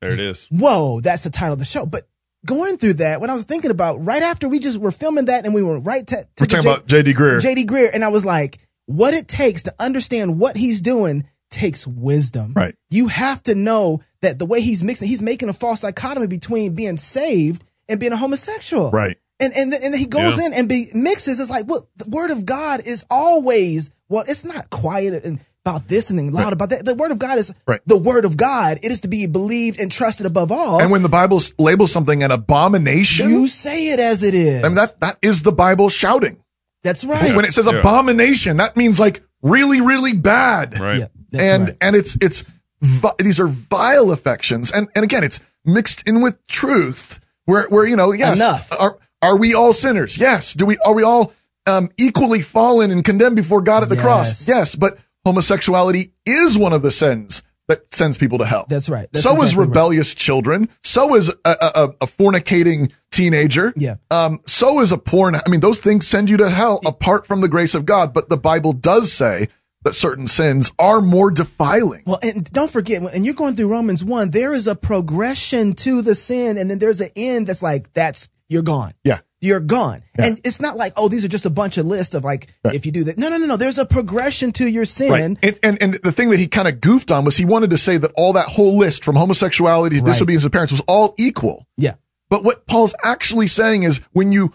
[0.00, 0.46] There it is.
[0.50, 2.08] "Whoa, that's the title of the show." But
[2.46, 5.44] going through that, when I was thinking about right after we just were filming that,
[5.44, 7.14] and we were right to, to We're talking J- about J.D.
[7.14, 7.40] Greear.
[7.40, 11.86] JD Greear, and I was like, what it takes to understand what he's doing takes
[11.86, 12.52] wisdom.
[12.54, 12.74] Right.
[12.90, 16.74] You have to know that the way he's mixing, he's making a false dichotomy between
[16.74, 18.90] being saved and being a homosexual.
[18.90, 19.16] Right.
[19.40, 20.46] And and then, and then he goes Yeah.
[20.46, 21.38] in and be mixes.
[21.40, 24.24] It's like, well, the word of God is always well.
[24.26, 26.84] It's not quiet and about this and then loud about that.
[26.84, 27.80] The word of God is Right.
[27.86, 28.78] the word of God.
[28.82, 30.80] It is to be believed and trusted above all.
[30.80, 34.64] And when the Bible labels something an abomination, you say it as it is.
[34.64, 36.38] I mean, that, that is the Bible shouting.
[36.82, 37.34] that's right.
[37.36, 37.80] When it says Yeah.
[37.80, 40.78] abomination, that means like really, really bad.
[40.78, 41.00] Right.
[41.32, 41.76] Yeah, and right.
[41.80, 42.44] and it's it's
[42.80, 47.18] vi- these are vile affections, and and again, it's mixed in with truth.
[47.44, 48.72] Where where you know, yes, Enough.
[48.80, 50.16] are are we all sinners?
[50.16, 50.54] Yes.
[50.54, 51.32] Do we are we all
[51.66, 54.46] um, equally fallen and condemned before God at the cross?
[54.46, 54.48] Yes.
[54.48, 54.74] Yes.
[54.74, 54.98] But
[55.28, 58.64] homosexuality is one of the sins that sends people to hell.
[58.66, 59.08] That's right.
[59.12, 59.68] That's so is exactly right.
[59.68, 60.70] rebellious children.
[60.82, 63.74] So is a, a, a, a fornicating teenager.
[63.76, 63.96] Yeah.
[64.10, 65.34] Um, so is a porn.
[65.34, 68.14] I mean, those things send you to hell apart from the grace of God.
[68.14, 69.48] But the Bible does say
[69.84, 72.04] that certain sins are more defiling.
[72.06, 76.00] Well, and don't forget, and you're going through Romans 1, there is a progression to
[76.00, 78.94] the sin, and then there's an end that's like, that's, you're gone.
[79.04, 79.18] Yeah.
[79.40, 80.02] You're gone.
[80.18, 80.26] Yeah.
[80.26, 82.74] And it's not like, oh, these are just a bunch of lists of like, Right.
[82.74, 83.18] if you do that.
[83.18, 83.56] No, no, no, no.
[83.56, 85.10] There's a progression to your sin.
[85.12, 85.22] Right.
[85.22, 87.78] And, and, and the thing that he kind of goofed on was he wanted to
[87.78, 90.06] say that all that whole list from homosexuality to Right.
[90.12, 91.66] disobedience of parents was all equal.
[91.76, 91.94] Yeah.
[92.30, 94.52] But what Paul's actually saying is when you,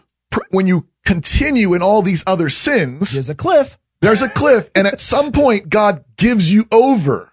[0.52, 3.78] when you continue in all these other sins, There's a cliff.
[4.02, 7.32] there's a cliff and at some point God gives you over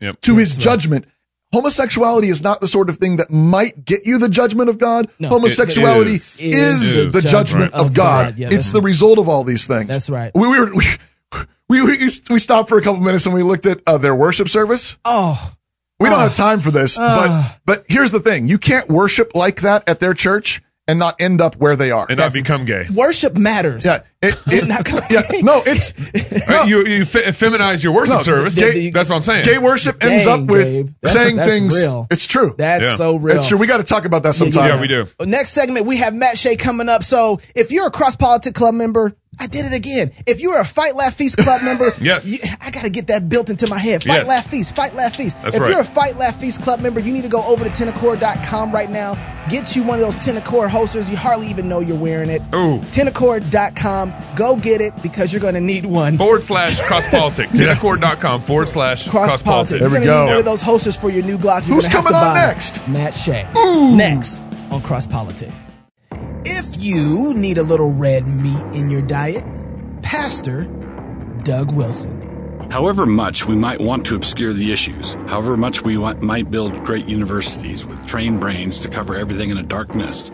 [0.00, 0.20] Yep.
[0.22, 1.06] to his judgment.
[1.52, 5.08] Homosexuality is not the sort of thing that might get you the judgment of God.
[5.18, 5.28] No.
[5.28, 6.94] Homosexuality It is, is.
[6.94, 8.24] the Is the judgment judgment of of God.
[8.30, 8.38] God.
[8.38, 9.88] Yeah, it's the result of all these things.
[9.88, 10.32] That's right.
[10.34, 10.84] We were we
[11.68, 11.96] we, we,
[12.30, 14.98] we stopped for a couple minutes and we looked at uh, their worship service.
[15.04, 15.52] Oh,
[16.00, 16.22] We don't Ah.
[16.24, 17.56] have time for this, Ah.
[17.64, 20.62] but but here's the thing: you can't worship like that at their church
[20.92, 22.04] and not end up where they are.
[22.08, 22.86] And not become gay.
[22.94, 23.84] worship matters.
[23.86, 25.92] yeah, it, it, yeah, no, it's
[26.48, 28.54] Uh, you you fe- feminize your worship No, service.
[28.54, 29.44] the- the- That's what I'm saying.
[29.46, 31.74] gay worship ends up with That's- saying that's things.
[31.74, 32.06] real.
[32.10, 32.54] It's true.
[32.58, 32.96] That's Yeah.
[32.96, 33.38] so real.
[33.38, 33.56] It's true.
[33.58, 34.68] We got to talk about that sometime.
[34.68, 35.06] yeah, we do.
[35.24, 37.02] Next segment, we have Matt Shea coming up.
[37.02, 40.12] So if you're a Cross Politic Club member, I did it again.
[40.26, 42.26] If you're a Fight Laugh Feast Club member, Yes.
[42.26, 44.02] you, I got to get that built into my head.
[44.04, 44.28] Fight Yes.
[44.28, 45.40] Laugh Feast, Fight Laugh Feast.
[45.42, 45.70] That's if right.
[45.70, 48.90] you're a Fight Laugh Feast Club member, you need to go over to tenicor.com right
[48.90, 49.14] now.
[49.48, 51.10] Get you one of those Tenicor holsters.
[51.10, 52.40] You hardly even know you're wearing it.
[52.54, 52.78] Ooh.
[52.92, 54.12] Tenicor.com.
[54.36, 56.16] Go get it because you're going to need one.
[56.16, 57.48] Forward slash cross politic.
[57.50, 59.44] Tenicor.com forward slash Cross cross Politic.
[59.44, 59.80] politic.
[59.80, 61.66] You're There we going to need one of those holsters for your new Glock.
[61.66, 62.46] You're Who's gonna have coming to on buy.
[62.46, 62.86] next?
[62.88, 63.44] Matt Shea.
[63.96, 65.50] Next on Cross Politic.
[66.82, 69.44] You need a little red meat in your diet,
[70.02, 70.64] Pastor
[71.44, 72.68] Doug Wilson.
[72.72, 76.84] However much we might want to obscure the issues, however much we want, might build
[76.84, 80.32] great universities with trained brains to cover everything in a dark mist,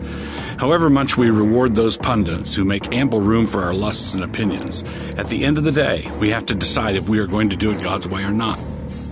[0.57, 4.83] however much we reward those pundits who make ample room for our lusts and opinions,
[5.19, 7.55] at the end of the day, we have to decide if we are going to
[7.55, 8.57] do it God's way or not.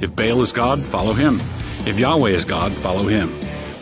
[0.01, 1.35] If Baal is God, follow him.
[1.85, 3.31] If Yahweh is God, follow him.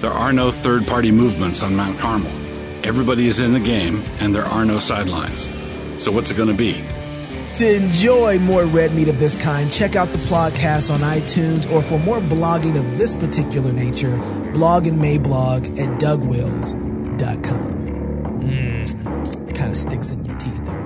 [0.01, 2.44] There are no third party movements on Mount Carmel.
[2.85, 5.47] Everybody is in the game, and there are no sidelines.
[5.97, 6.83] So, what's it going to be?
[7.55, 11.81] To enjoy more red meat of this kind, check out the podcast on iTunes, or
[11.81, 14.15] for more blogging of this particular nature,
[14.53, 17.71] blog and Mablog at dougwils.com.
[18.41, 20.85] Mm, kind of sticks in your teeth there.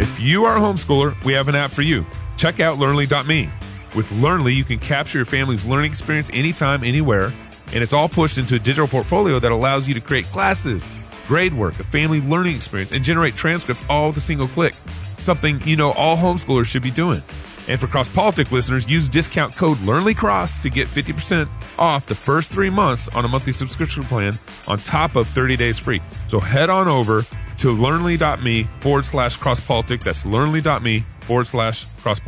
[0.00, 2.06] If you are a homeschooler, we have an app for you.
[2.38, 3.50] Check out Learnly.me.
[3.94, 7.34] With Learnly, you can capture your family's learning experience anytime, anywhere,
[7.72, 10.86] and it's all pushed into a digital portfolio that allows you to create classes,
[11.26, 14.74] grade work, a family learning experience, and generate transcripts all with a single click.
[15.18, 17.22] Something you know all homeschoolers should be doing.
[17.68, 22.50] And for Cross Politic listeners, use discount code LearnlyCross to get 50% off the first
[22.50, 24.32] three months on a monthly subscription plan
[24.66, 26.02] on top of 30 days free.
[26.28, 27.24] So head on over
[27.58, 30.00] to learnly.me forward slash cross politic.
[30.00, 32.18] That's learnly.me forward slash cross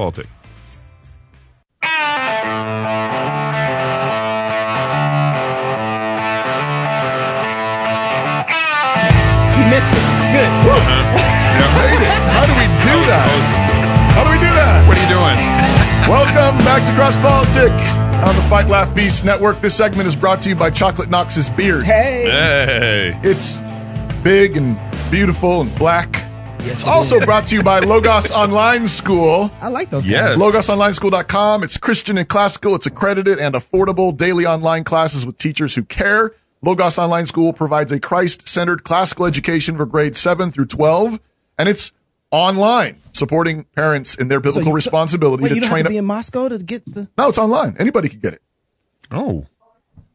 [13.14, 14.14] that?
[14.16, 14.86] How do we do that?
[14.88, 15.38] What are you doing?
[16.10, 17.72] Welcome back to Cross Politic
[18.26, 19.60] on the Fight Laugh Beast Network.
[19.60, 21.82] This segment is brought to you by Chocolate Knox's Beard.
[21.84, 22.24] Hey.
[22.28, 23.20] Hey.
[23.22, 23.58] It's
[24.22, 24.78] big and
[25.10, 26.12] beautiful and black.
[26.60, 27.24] Yes, It's it also is.
[27.24, 29.50] brought to you by Logos Online School.
[29.60, 30.36] I like those Yes.
[30.36, 30.38] guys.
[30.38, 31.62] LogosOnlineSchool.com.
[31.62, 32.74] It's Christian and classical.
[32.74, 36.32] It's accredited and affordable daily online classes with teachers who care.
[36.62, 41.20] Logos Online School provides a Christ centered classical education for grades 7 through 12,
[41.58, 41.92] and it's
[42.34, 45.84] online, supporting parents in their So biblical you- responsibility Wait, to you don't train have
[45.86, 45.92] to up.
[45.92, 47.08] be in Moscow to get the.
[47.16, 47.76] no, it's online.
[47.78, 48.42] Anybody can get it.
[49.10, 49.46] Oh.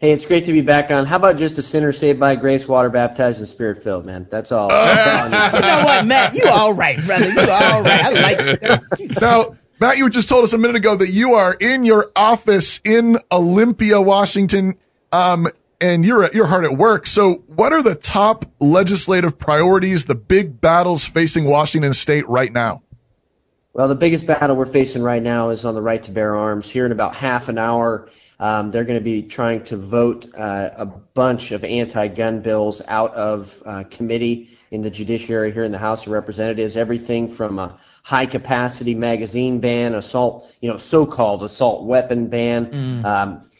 [0.00, 1.06] Hey, it's great to be back on.
[1.06, 4.28] How about just a sinner saved by grace, water baptized, and spirit filled, man?
[4.30, 4.68] That's all.
[4.68, 6.34] That's all You know what, Matt?
[6.34, 7.28] You all right, brother.
[7.28, 8.04] You all right.
[8.04, 8.38] I like
[9.00, 9.20] it.
[9.20, 12.80] Now, Matt, you just told us a minute ago that you are in your office
[12.84, 14.76] in Olympia, Washington,
[15.10, 15.48] um,
[15.80, 17.06] and you're you're hard at work.
[17.06, 22.82] So, what are the top legislative priorities, the big battles facing Washington State right now?
[23.74, 26.68] Well, the biggest battle we're facing right now is on the right to bear arms.
[26.68, 28.08] Here in about half an hour,
[28.40, 33.14] um, they're going to be trying to vote uh, a bunch of anti-gun bills out
[33.14, 36.76] of uh, committee in the judiciary here in the House of Representatives.
[36.76, 42.74] Everything from a high-capacity magazine ban, assault, you know, so-called assault weapon ban.
[43.04, 43.57] Um, y- y-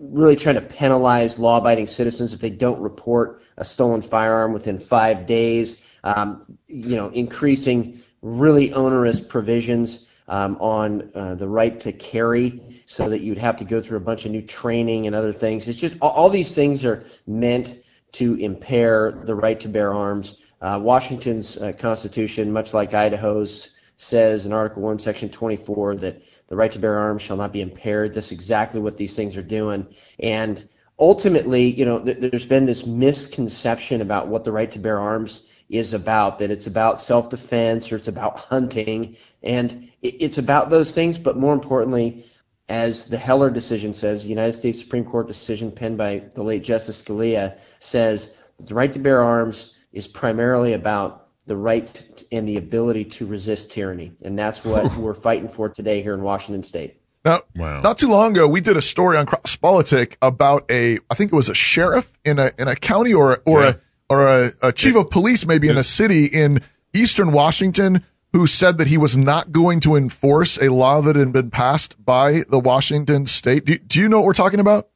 [0.00, 5.26] really trying to penalize law-abiding citizens if they don't report a stolen firearm within five
[5.26, 5.76] days.
[6.02, 13.08] Um, you know, increasing really onerous provisions um, on uh, the right to carry, so
[13.10, 15.68] that you'd have to go through a bunch of new training and other things.
[15.68, 17.76] It's just all, all these things are meant
[18.12, 20.36] to impair the right to bear arms.
[20.60, 26.56] Uh, Washington's uh, Constitution, much like Idaho's, says in Article 1, Section 24 that the
[26.56, 28.14] right to bear arms shall not be impaired.
[28.14, 29.86] That's exactly what these things are doing.
[30.18, 30.64] And
[30.98, 35.42] ultimately, you know, th- there's been this misconception about what the right to bear arms
[35.68, 39.16] is about, that it's about self-defense or it's about hunting.
[39.42, 42.24] And it, it's about those things, but more importantly,
[42.68, 47.02] as the Heller decision says, United States Supreme Court decision penned by the late Justice
[47.02, 52.56] Scalia says that the right to bear arms is primarily about the right and the
[52.56, 54.12] ability to resist tyranny.
[54.24, 56.96] And that's what we're fighting for today here in Washington State.
[57.24, 57.80] Now, Wow.
[57.80, 61.32] not too long ago, we did a story on Cross Politic about a, I think
[61.32, 63.68] it was a sheriff in a in a county or or Yeah.
[63.70, 63.74] a
[64.10, 66.60] or a, a chief of police maybe in a city in
[66.92, 68.04] eastern Washington
[68.34, 72.04] who said that he was not going to enforce a law that had been passed
[72.04, 73.64] by the Washington state.
[73.64, 74.88] Do, do you know what we're talking about?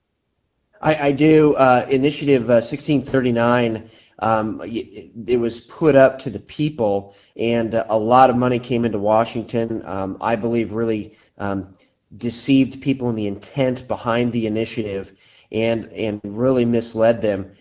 [0.80, 1.54] I, I do.
[1.54, 3.88] Uh, initiative uh, 1639.
[4.20, 8.98] Um, it was put up to the people, and a lot of money came into
[8.98, 9.82] Washington.
[9.84, 11.74] Um, I believe really um,
[12.16, 15.12] deceived people in the intent behind the initiative,
[15.52, 17.52] and and really misled them.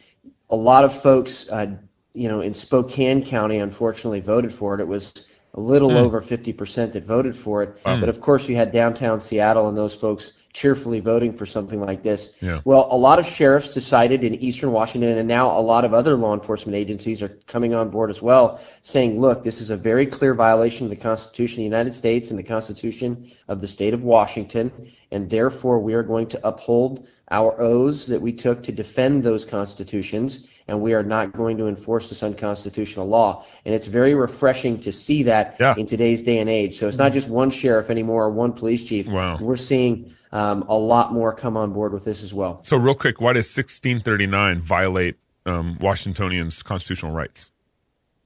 [0.50, 1.76] A lot of folks, uh,
[2.14, 4.82] you know, in Spokane County, unfortunately, voted for it.
[4.82, 5.26] It was
[5.58, 5.98] a little hmm.
[5.98, 7.80] over 50% that voted for it.
[7.84, 12.04] But of course, you had downtown Seattle and those folks cheerfully voting for something like
[12.04, 12.34] this.
[12.42, 12.62] Yeah.
[12.64, 16.16] Well, a lot of sheriffs decided in eastern Washington, and now a lot of other
[16.16, 20.06] law enforcement agencies are coming on board as well, saying, look, this is a very
[20.06, 23.96] clear violation of the Constitution of the United States and the Constitution of the state
[23.96, 24.72] of Washington,
[25.12, 29.46] and therefore we are going to uphold our oaths that we took to defend those
[29.46, 33.44] constitutions, and we are not going to enforce this unconstitutional law.
[33.66, 35.76] And it's very refreshing to see that Yeah.
[35.78, 36.78] in today's day and age.
[36.78, 39.08] So it's not just one sheriff anymore or one police chief.
[39.08, 39.38] Wow.
[39.42, 42.62] We're seeing um, a lot more come on board with this as well.
[42.64, 47.52] So, real quick, why does 1639 violate um, Washingtonians' constitutional rights?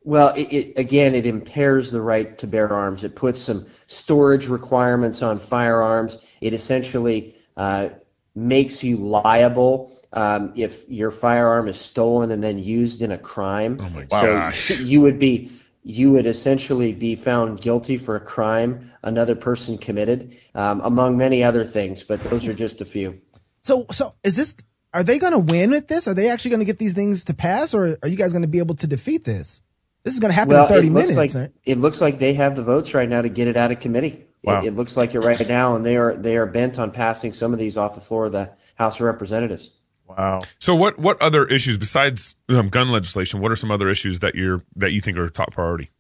[0.04, 3.04] Well, it, it, again, it impairs the right to bear arms.
[3.04, 6.18] It puts some storage requirements on firearms.
[6.42, 7.90] It essentially uh,
[8.36, 13.80] makes you liable um, if your firearm is stolen and then used in a crime.
[13.82, 14.70] Oh my so gosh.
[14.80, 15.52] you would be
[15.84, 21.44] you would essentially be found guilty for a crime another person committed, um, among many
[21.44, 22.04] other things.
[22.04, 23.16] But those are just a few.
[23.64, 24.56] So, so is this?
[24.94, 26.08] Are they going to win with this?
[26.08, 28.42] Are they actually going to get these things to pass, or are you guys going
[28.42, 29.62] to be able to defeat this?
[30.04, 31.36] This is going to happen Well, in 30 it looks minutes.
[31.36, 33.80] like it looks like they have the votes right now to get it out of
[33.80, 34.26] committee.
[34.44, 34.62] Wow.
[34.62, 37.32] It, it looks like it right now, and they are they are bent on passing
[37.32, 39.74] some of these off the floor of the House of Representatives.
[40.08, 40.42] Wow.
[40.60, 43.40] So what what other issues besides um, gun legislation?
[43.40, 45.92] What are some other issues that you're that you think are top priority?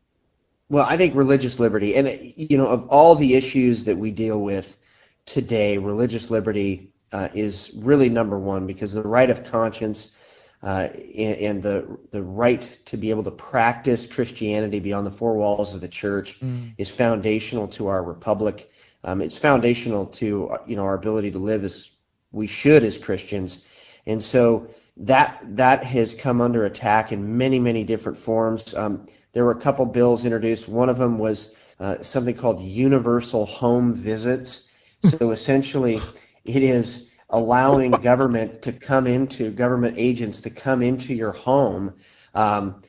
[0.69, 4.41] Well, I think religious liberty, and you know, of all the issues that we deal
[4.41, 4.77] with
[5.25, 10.15] today, religious liberty uh, is really number one because the right of conscience
[10.63, 15.35] uh, and, and the the right to be able to practice Christianity beyond the four
[15.35, 16.39] walls of the church
[16.77, 18.69] is foundational to our republic.
[19.03, 21.89] Um, it's foundational to you know our ability to live as
[22.31, 23.63] we should as Christians,
[24.05, 28.75] and so that that has come under attack in many many different forms.
[28.75, 30.67] Um, there were a couple bills introduced.
[30.67, 34.67] One of them was uh, something called universal home visits.
[35.03, 35.99] So essentially,
[36.45, 41.93] it is allowing government to come into government agents to come into your home.
[42.33, 42.81] Um,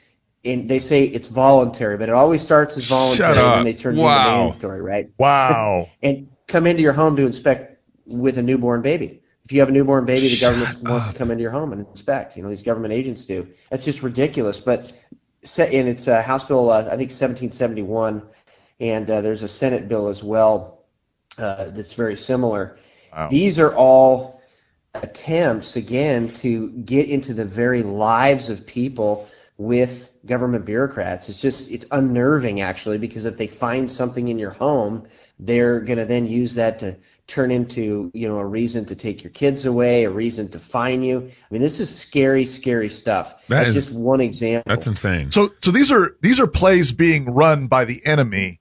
[0.45, 4.03] and they say it's voluntary, but it always starts as voluntary and they turn it
[4.03, 4.17] Wow.
[4.27, 5.11] into mandatory, right?
[5.19, 5.87] Wow.
[6.03, 9.21] and come into your home to inspect with a newborn baby.
[9.45, 11.87] If you have a newborn baby, the government wants to come into your home and
[11.87, 12.37] inspect.
[12.37, 13.49] You know, these government agents do.
[13.71, 14.61] That's just ridiculous.
[14.61, 14.93] But
[15.43, 18.23] set in it's uh, House Bill, uh, I think 1771,
[18.81, 20.85] and uh, there's a Senate bill as well
[21.39, 22.77] uh, that's very similar.
[23.31, 24.41] These are all
[24.95, 31.29] attempts again to get into the very lives of people with government bureaucrats.
[31.29, 35.07] It's just it's unnerving actually because if they find something in your home,
[35.39, 36.97] they're going to then use that to
[37.27, 41.03] turn into, you know, a reason to take your kids away, a reason to fine
[41.03, 41.19] you.
[41.19, 43.47] I mean, this is scary scary stuff.
[43.49, 44.69] That That's is- just one example.
[44.75, 45.31] That's insane.
[45.31, 48.61] So, so these are these are plays being run by the enemy.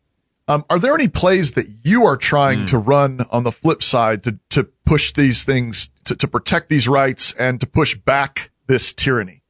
[0.51, 4.21] Um, are there any plays that you are trying to run on the flip side
[4.23, 8.91] to to push these things to, to protect these rights and to push back this
[8.91, 9.43] tyranny?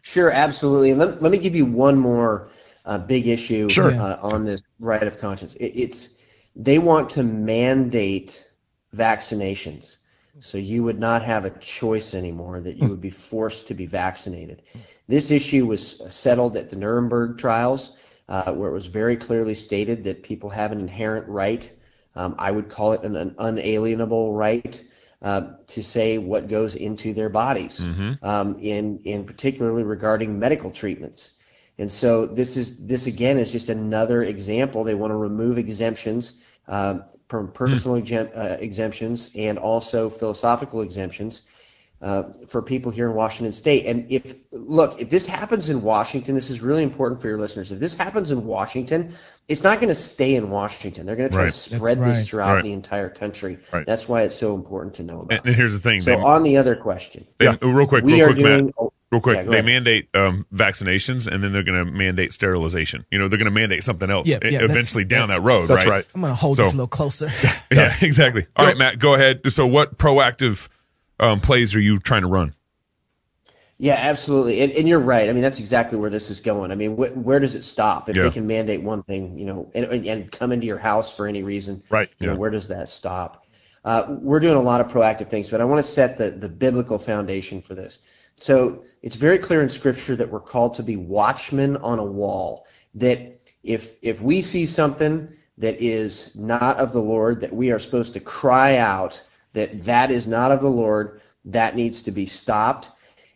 [0.00, 0.90] Sure, absolutely.
[0.92, 2.48] And let, let me give you one more
[2.86, 3.92] uh, big issue Sure.
[3.94, 5.54] uh, on this right of conscience.
[5.56, 6.16] It, it's
[6.56, 8.48] they want to mandate
[8.96, 9.98] vaccinations,
[10.38, 13.84] so you would not have a choice anymore that you would be forced to be
[13.84, 14.62] vaccinated.
[15.08, 17.92] This issue was settled at the Nuremberg trials,
[18.28, 21.70] uh, where it was very clearly stated that people have an inherent right.
[22.16, 24.84] Um, I would call it an, an unalienable right
[25.22, 27.80] uh, to say what goes into their bodies,
[28.22, 31.32] um, in in particularly regarding medical treatments.
[31.78, 34.84] And so this is this again is just another example.
[34.84, 41.42] They want to remove exemptions uh, from personal exemp- uh, exemptions and also philosophical exemptions
[42.02, 43.86] uh, for people here in Washington State.
[43.86, 47.72] And if look, if this happens in Washington, this is really important for your listeners.
[47.72, 49.14] If this happens in Washington,
[49.48, 51.06] it's not going to stay in Washington.
[51.06, 51.52] They're going to try Right.
[51.52, 52.64] to spread That's this throughout Right.
[52.64, 53.58] the entire country.
[53.72, 53.86] Right.
[53.86, 55.38] That's why it's so important to know about.
[55.38, 56.00] And, and here's the thing.
[56.00, 58.66] so they, on the other question, they- real quick, real quick, doing.
[58.66, 58.74] Matt.
[58.78, 59.64] oh, Real quick, yeah, they ahead.
[59.66, 63.04] mandate um, vaccinations, and then they're going to mandate sterilization.
[63.12, 65.68] You know, they're going to mandate something else Yeah, yeah, that's- eventually down that road,
[65.68, 65.92] That's right?
[65.98, 66.08] right.
[66.16, 67.30] I'm going to hold So- this a little closer.
[67.70, 68.46] Yeah, exactly.
[68.56, 69.40] All right, Matt, go ahead.
[69.52, 70.68] So, what proactive
[71.20, 72.54] um, plays are you trying to run?
[73.76, 75.28] Yeah, absolutely, and, and you're right.
[75.28, 76.70] I mean, that's exactly where this is going.
[76.70, 78.22] I mean, wh- where does it stop if Yeah.
[78.24, 81.42] they can mandate one thing, you know, and, and- come into your house for any
[81.42, 81.82] reason?
[81.90, 83.44] Right, You know, where does that stop?
[83.84, 86.48] Uh, we're doing a lot of proactive things, but I want to set the the
[86.48, 87.98] biblical foundation for this.
[88.36, 92.66] So it's very clear in Scripture that we're called to be watchmen on a wall.
[92.94, 97.78] That if if we see something that is not of the Lord, that we are
[97.78, 99.22] supposed to cry out
[99.54, 102.90] that that is not of the Lord, that needs to be stopped.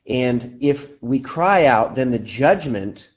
[0.06, 3.10] And if we cry out, then the judgment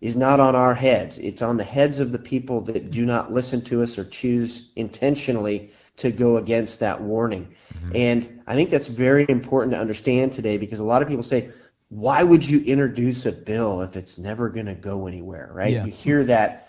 [0.00, 1.18] is not on our heads.
[1.18, 4.70] It's on the heads of the people that do not listen to us or choose
[4.76, 7.48] intentionally to go against that warning.
[7.74, 7.96] Mm-hmm.
[7.96, 11.50] And I think that's very important to understand today because a lot of people say,
[11.88, 15.72] why would you introduce a bill if it's never going to go anywhere, right?
[15.72, 15.84] Yeah.
[15.84, 16.67] You hear that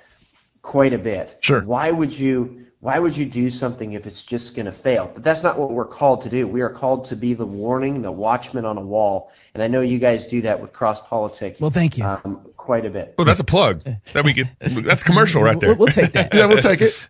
[0.69, 1.35] quite a bit.
[1.41, 1.61] Sure.
[1.61, 5.09] Why would you why would you do something if it's just going to fail?
[5.11, 6.47] But that's not what we're called to do.
[6.47, 9.31] We are called to be the warning, the watchman on a wall.
[9.55, 11.57] And I know you guys do that with cross politic.
[11.59, 12.05] Well, thank you.
[12.05, 13.15] Um, quite a bit.
[13.17, 13.83] Well, that's a plug.
[14.13, 14.47] That we get.
[14.59, 15.69] That's commercial right there.
[15.69, 16.33] We'll, we'll take that.
[16.33, 17.07] Yeah, we'll take it.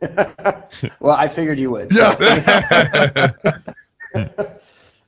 [0.98, 1.92] Well, I figured you would.
[1.92, 3.32] Yeah.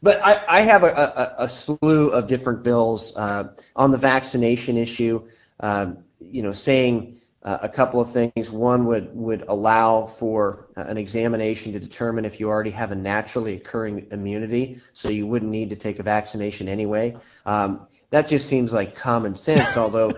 [0.04, 4.76] But I, I have a, a, a slew of different bills uh, on the vaccination
[4.76, 5.24] issue.
[5.60, 5.98] Um,
[6.30, 8.50] you know, saying uh, a couple of things.
[8.50, 12.94] One would would allow for uh, an examination to determine if you already have a
[12.94, 17.16] naturally occurring immunity, so you wouldn't need to take a vaccination anyway.
[17.44, 20.12] Um, that just seems like common sense, although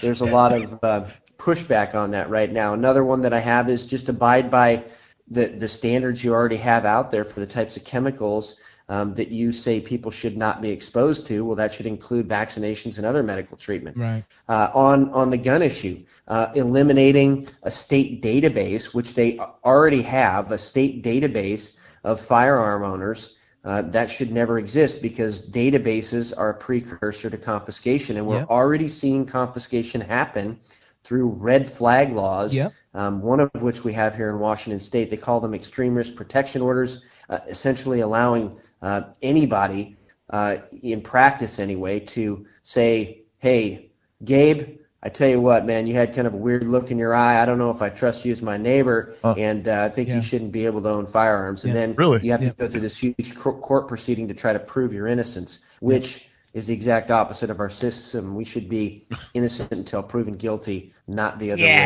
[0.00, 1.06] there's a lot of uh,
[1.36, 2.74] pushback on that right now.
[2.74, 4.84] Another one that I have is just abide by
[5.30, 8.56] the the standards you already have out there for the types of chemicals
[8.88, 11.44] um, that you say people should not be exposed to.
[11.44, 13.96] Well, that should include vaccinations and other medical treatment.
[13.96, 14.24] Right.
[14.48, 20.50] Uh, on on the gun issue, uh, eliminating a state database, which they already have,
[20.50, 23.34] a state database of firearm owners.
[23.64, 28.50] Uh, that should never exist because databases are a precursor to confiscation, and we're Yep.
[28.50, 30.58] already seeing confiscation happen
[31.04, 32.54] through red flag laws.
[32.54, 32.72] Yep.
[32.94, 35.10] Um, one of which we have here in Washington State.
[35.10, 39.96] They call them extreme risk protection orders, uh, essentially allowing uh, anybody,
[40.30, 43.90] uh, in practice anyway, to say, "Hey,
[44.24, 47.14] Gabe, I tell you what, man, you had kind of a weird look in your
[47.14, 47.40] eye.
[47.40, 50.16] I don't know if I trust you as my neighbor, and uh, I think Yeah.
[50.16, 51.80] you shouldn't be able to own firearms." And Yeah.
[51.80, 52.20] then Really?
[52.22, 52.50] you have Yeah.
[52.50, 56.66] to go through this huge court proceeding to try to prove your innocence, which is
[56.66, 58.34] the exact opposite of our system.
[58.34, 59.04] We should be
[59.34, 61.78] innocent until proven guilty, not the other way around.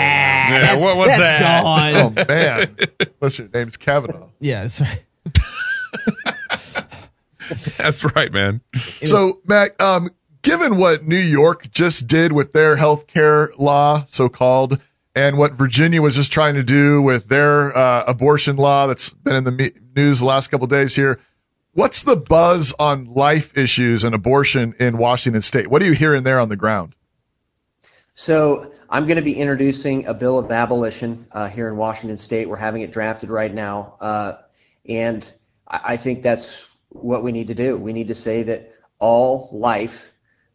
[0.53, 1.63] Yeah, that's, what was that's that?
[1.63, 1.93] gone.
[1.95, 2.77] Oh man,
[3.21, 4.29] unless your name's Kavanaugh.
[4.41, 5.05] Yeah, that's right.
[7.79, 8.61] That's right, man.
[9.05, 10.11] So, Matt, um,
[10.43, 14.81] given what New York just did with their health care law, so called,
[15.15, 19.37] and what Virginia was just trying to do with their uh, abortion law that's been
[19.37, 21.21] in the me- news the last couple of days here,
[21.73, 25.69] what's the buzz on life issues and abortion in Washington state?
[25.69, 26.95] What are you hearing there on the ground?
[28.15, 32.49] So I'm going to be introducing a bill of abolition uh, here in Washington State.
[32.49, 34.35] We're having it drafted right now, uh,
[34.87, 35.33] and
[35.67, 37.77] I I think that's what we need to do.
[37.77, 40.11] We need to say that all life,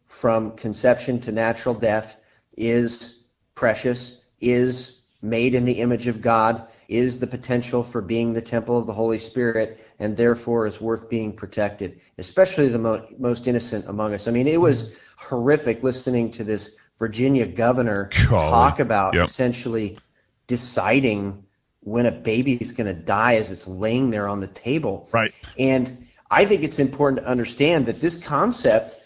[0.06, 2.16] from conception to natural death,
[2.56, 3.24] is
[3.54, 8.78] precious, is made in the image of God, is the potential for being the temple
[8.78, 13.86] of the Holy Spirit, and therefore is worth being protected, especially the mo- most innocent
[13.88, 14.28] among us.
[14.28, 18.50] I mean, it was horrific listening to this Virginia governor Golly.
[18.50, 19.24] talk about Yep.
[19.24, 19.98] essentially
[20.46, 21.44] deciding
[21.82, 25.08] when a baby is going to die as it's laying there on the table.
[25.12, 25.32] Right.
[25.58, 25.96] And
[26.30, 28.96] I think it's important to understand that this concept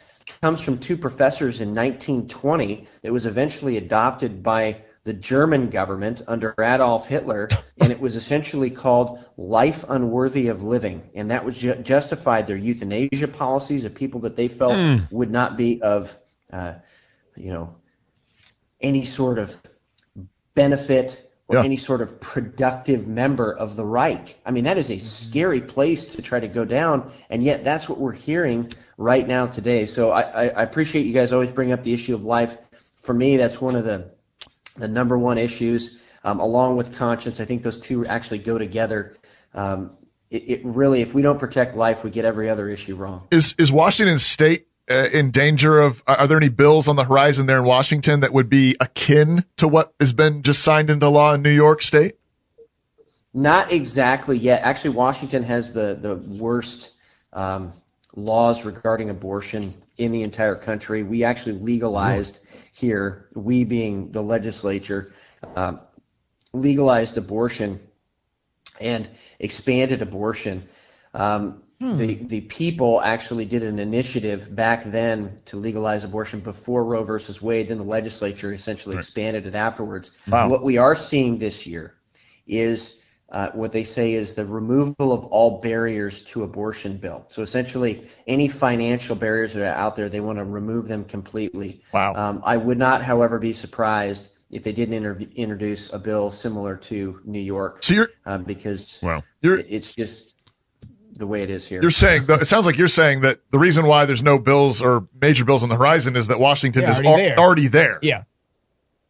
[0.40, 2.86] comes from two professors in 1920.
[3.02, 7.48] It was eventually adopted by the German government under Adolf Hitler,
[7.80, 11.02] and it was essentially called life unworthy of living.
[11.14, 15.56] And that was ju- justified their euthanasia policies of people that they felt would not
[15.56, 16.16] be of,
[16.52, 16.74] uh,
[17.36, 17.74] you know,
[18.80, 19.56] any sort of
[20.54, 21.64] benefit or Yeah.
[21.64, 24.38] any sort of productive member of the Reich.
[24.46, 27.88] I mean, that is a scary place to try to go down, and yet that's
[27.88, 29.84] what we're hearing right now today.
[29.84, 32.56] So I, I, I appreciate you guys always bring up the issue of life.
[33.02, 34.10] For me, that's one of the
[34.78, 37.40] the number one issues, um, along with conscience.
[37.40, 39.14] I think those two actually go together.
[39.52, 39.98] Um,
[40.30, 43.26] it, it really, if we don't protect life, we get every other issue wrong.
[43.30, 44.66] Is is Washington state
[45.12, 46.02] in danger of?
[46.06, 49.68] Are there any bills on the horizon there in Washington that would be akin to
[49.68, 52.16] what has been just signed into law in New York State?
[53.34, 54.62] Not exactly yet.
[54.62, 56.92] Actually, Washington has the the worst
[57.32, 57.72] um,
[58.14, 61.02] laws regarding abortion in the entire country.
[61.02, 62.40] We actually legalized
[62.72, 65.12] here, we being the legislature,
[65.56, 65.80] um,
[66.52, 67.80] legalized abortion
[68.80, 70.62] and expanded abortion.
[71.14, 77.04] Um, the the people actually did an initiative back then to legalize abortion before Roe
[77.04, 77.68] versus Wade.
[77.68, 80.12] Then the legislature essentially expanded it afterwards.
[80.28, 80.48] Wow.
[80.48, 81.94] What we are seeing this year
[82.46, 87.24] is uh, what they say is the removal of all barriers to abortion bill.
[87.28, 91.80] So essentially, any financial barriers that are out there, they want to remove them completely.
[91.94, 92.14] Wow.
[92.14, 96.76] Um, I would not, however, be surprised if they didn't inter- introduce a bill similar
[96.76, 99.22] to New York, So you're uh, because Wow.
[99.40, 100.41] you're it's just
[101.14, 101.80] the way it is here.
[101.82, 104.80] You're saying though, it sounds like you're saying that the reason why there's no bills
[104.82, 107.38] or major bills on the horizon is that Washington Yeah, is already al- there.
[107.38, 107.98] already there.
[108.02, 108.22] Yeah.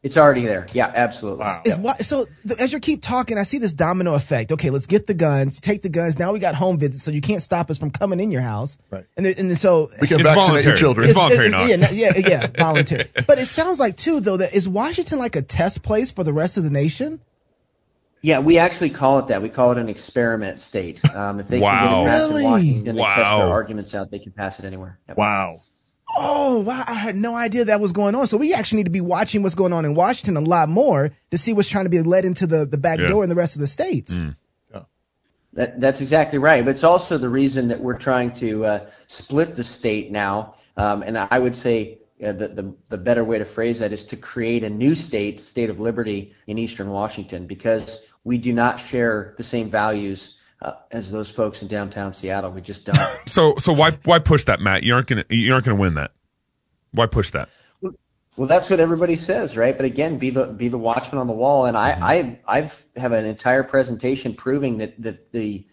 [0.02, 0.66] It's already there.
[0.72, 1.44] Yeah, absolutely.
[1.44, 1.62] Wow.
[1.64, 4.50] Is why, so th- as you keep talking, I see this domino effect.
[4.50, 6.18] Okay, let's get the guns, take the guns.
[6.18, 8.78] Now we got home visits, so you can't stop us from coming in your house.
[8.90, 9.06] Right.
[9.16, 10.76] And then, and then so We can It's vaccinate your voluntary.
[10.76, 11.04] children.
[11.08, 11.92] It's voluntary, it's- not.
[11.92, 13.04] yeah, yeah, yeah, voluntary.
[13.28, 16.32] but it sounds like too, though, that is Washington like a test place for the
[16.32, 17.20] rest of the nation?
[18.22, 19.42] Yeah, we actually call it that.
[19.42, 21.02] We call it an experiment state.
[21.14, 21.70] Um, if they Wow.
[21.70, 22.44] can get it passed Really?
[22.44, 24.98] in Washington and test their arguments out, they can pass it anywhere.
[25.08, 25.16] Yep.
[25.16, 25.56] wow.
[26.14, 26.84] Oh, wow!
[26.86, 28.26] I had no idea that was going on.
[28.26, 31.10] So we actually need to be watching what's going on in Washington a lot more
[31.30, 33.06] to see what's trying to be led into the the back Yeah.
[33.08, 34.18] door in the rest of the states.
[35.54, 36.64] That, that's exactly right.
[36.64, 40.54] But it's also the reason that we're trying to uh, split the state now.
[40.78, 44.02] Um, and I would say uh, the, the, the better way to phrase that is
[44.04, 48.78] to create a new state, state of liberty in eastern Washington, because we do not
[48.78, 52.50] share the same values uh, as those folks in downtown Seattle.
[52.50, 52.98] We just don't.
[53.26, 54.82] So so why why push that, Matt?
[54.82, 56.12] You aren't gonna you aren't gonna win that.
[56.92, 57.48] Why push that?
[58.36, 59.76] Well, that's what everybody says, right?
[59.76, 61.66] But again, be the be the watchman on the wall.
[61.66, 65.66] And I I I've have an entire presentation proving that that the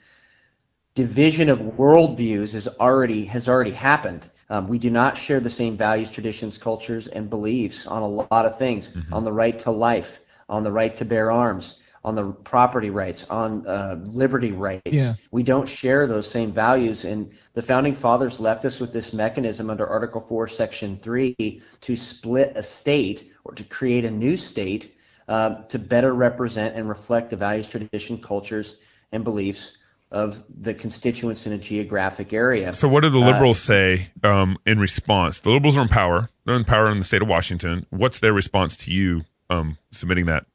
[0.95, 4.29] division of worldviews is already has already happened.
[4.49, 8.45] Um, we do not share the same values, traditions, cultures, and beliefs on a lot
[8.45, 8.95] of things.
[9.11, 10.19] On the right to life,
[10.49, 14.81] on the right to bear arms, on the property rights, on uh, liberty rights.
[14.85, 15.15] Yeah.
[15.31, 19.69] We don't share those same values, and the founding fathers left us with this mechanism
[19.69, 24.95] under Article Four, Section Three, to split a state or to create a new state
[25.27, 28.77] uh, to better represent and reflect the values, tradition, cultures,
[29.11, 29.77] and beliefs
[30.11, 32.73] of the constituents in a geographic area.
[32.73, 35.39] So, what do the liberals say um, in response?
[35.41, 36.29] The liberals are in power.
[36.45, 37.85] They're in power in the state of Washington.
[37.91, 40.45] What's their response to you um, submitting that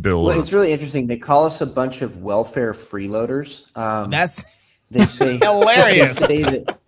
[0.00, 0.24] bill?
[0.24, 1.06] Well, or- it's really interesting.
[1.06, 3.66] They call us a bunch of welfare freeloaders.
[3.76, 4.44] Um, That's
[4.90, 6.18] they say Hilarious.
[6.18, 6.78] They say that,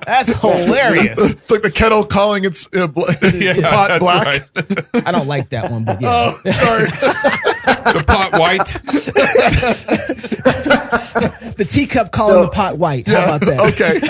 [0.06, 1.32] that's hilarious.
[1.32, 4.26] It's like the kettle calling its uh, bl- pot that's black.
[4.26, 4.42] right.
[5.06, 6.34] I don't like that one, but yeah.
[6.44, 6.84] Oh, sorry.
[7.94, 8.66] the pot white.
[11.56, 13.06] the teacup calling So- the pot white.
[13.08, 13.60] How about that?
[13.72, 14.00] okay.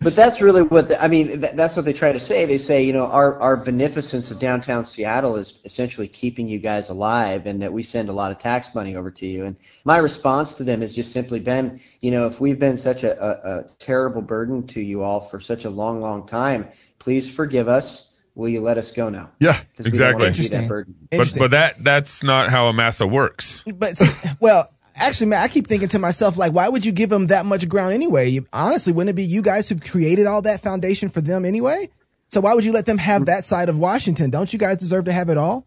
[0.00, 1.40] But that's really what the, I mean.
[1.40, 2.46] That, that's what they try to say.
[2.46, 6.88] They say, you know, our our beneficence of downtown Seattle is essentially keeping you guys
[6.88, 9.44] alive, and that we send a lot of tax money over to you.
[9.44, 13.04] And my response to them has just simply been, you know, if we've been such
[13.04, 17.32] a, a, a terrible burden to you all for such a long, long time, please
[17.32, 18.06] forgive us.
[18.36, 19.30] Will you let us go now?
[19.38, 20.14] Yeah, Exactly.
[20.14, 20.62] wanna Interesting.
[20.62, 20.94] that burden.
[21.10, 23.64] But, but that that's not how a massa works.
[23.66, 24.00] But
[24.40, 24.66] well,
[25.00, 27.68] actually, man, I keep thinking to myself, like, why would you give them that much
[27.68, 28.28] ground anyway?
[28.28, 31.88] You, honestly, wouldn't it be you guys who've created all that foundation for them anyway?
[32.28, 34.30] So why would you let them have that side of Washington?
[34.30, 35.66] Don't you guys deserve to have it all?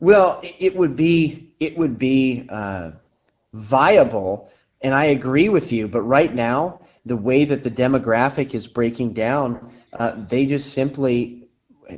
[0.00, 2.92] Well, it- would be it would be uh,
[3.52, 4.48] viable,
[4.80, 5.88] and I agree with you.
[5.88, 11.49] But right now, the way that the demographic is breaking down, uh, they just simply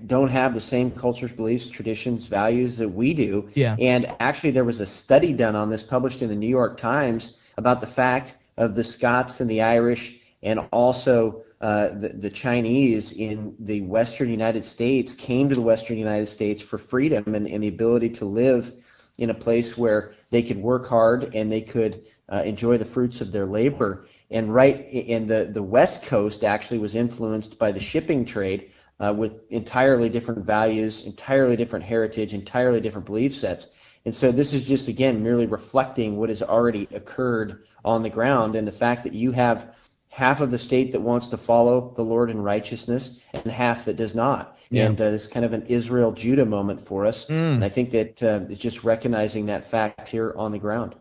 [0.07, 3.49] don't have the same cultures, beliefs, traditions, values that we do.
[3.55, 3.76] Yeah.
[3.78, 7.38] And actually, there was a study done on this published in the New York Times
[7.57, 13.12] about the fact of the Scots and the Irish and also uh, the, the Chinese
[13.12, 17.62] in the Western United States came to the Western United States for freedom and, and
[17.62, 18.72] the ability to live
[19.18, 23.20] in a place where they could work hard and they could uh, enjoy the fruits
[23.20, 24.05] of their labor.
[24.30, 28.70] And right in the, the West Coast actually was influenced by the shipping trade
[29.03, 33.66] uh, with entirely different values, entirely different heritage, entirely different belief sets.
[34.05, 38.55] And so this is just again merely reflecting what has already occurred on the ground
[38.57, 39.74] and the fact that you have
[40.09, 43.96] half of the state that wants to follow the Lord in righteousness and half that
[43.96, 44.57] does not.
[44.88, 47.28] And uh, it's kind of an Israel Judah moment for us.
[47.57, 50.94] And I think that uh, it's just recognizing that fact here on the ground.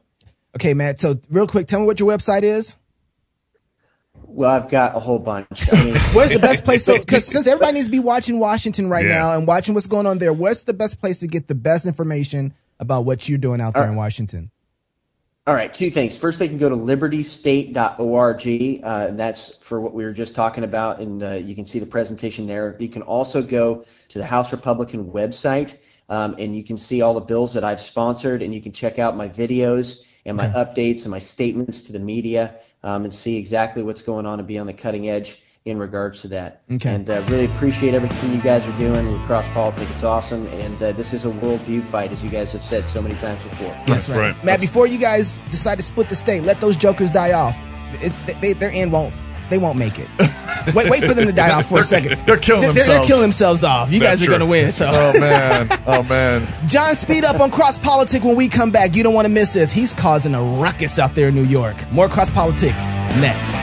[0.56, 1.00] Okay, Matt.
[1.00, 2.78] So real quick, tell me what your website is.
[4.34, 5.48] Well, I've got a whole bunch.
[5.72, 6.86] I mean, Where's the best place?
[6.86, 9.18] So, because since everybody needs to be watching Washington right Yeah.
[9.18, 11.86] now and watching what's going on there, what's the best place to get the best
[11.86, 14.50] information about what you're doing out there in Washington?
[15.48, 16.18] All right, two things.
[16.18, 18.84] First, they can go to libertystate.org.
[18.84, 21.80] Uh, and that's for what we were just talking about, and uh, you can see
[21.80, 22.76] the presentation there.
[22.80, 25.78] You can also go to the House Republican website,
[26.10, 29.00] um, and you can see all the bills that I've sponsored, and you can check
[29.00, 33.38] out my videos and my updates and my statements to the media, um, and see
[33.38, 36.64] exactly what's going on and be on the cutting edge in regards to that.
[36.72, 36.94] Okay.
[36.94, 39.92] And uh, really appreciate everything you guys are doing with Cross Politics.
[39.92, 43.02] It's awesome, and uh, this is a worldview fight, as you guys have said so
[43.02, 43.76] many times before.
[43.86, 44.36] That's right.
[44.44, 47.58] Matt, before you guys decide to split the state, let those jokers die off.
[48.02, 49.14] It's, they, their end won't.
[49.52, 50.08] They won't make it.
[50.74, 52.18] wait, wait for them to die off for a second.
[52.26, 53.08] They're killing They're, they're themselves.
[53.08, 53.92] killing themselves off.
[53.92, 54.32] You That's guys are true.
[54.38, 54.72] going to win.
[54.72, 55.68] So, Oh man.
[55.86, 56.42] Oh man.
[56.68, 58.96] Jon Speed up on cross politic when we come back.
[58.96, 59.72] You don't want to miss this.
[59.72, 61.76] He's causing a ruckus out there in New York.
[61.92, 62.74] More cross politic
[63.20, 63.56] next.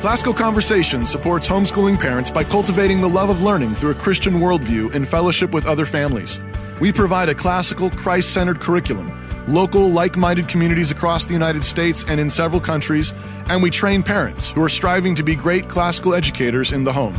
[0.00, 4.94] Classical Conversation supports homeschooling parents by cultivating the love of learning through a Christian worldview
[4.94, 6.38] in fellowship with other families.
[6.80, 9.10] We provide a classical, Christ centered curriculum,
[9.48, 13.12] local, like minded communities across the United States and in several countries,
[13.48, 17.14] and we train parents who are striving to be great classical educators in the home.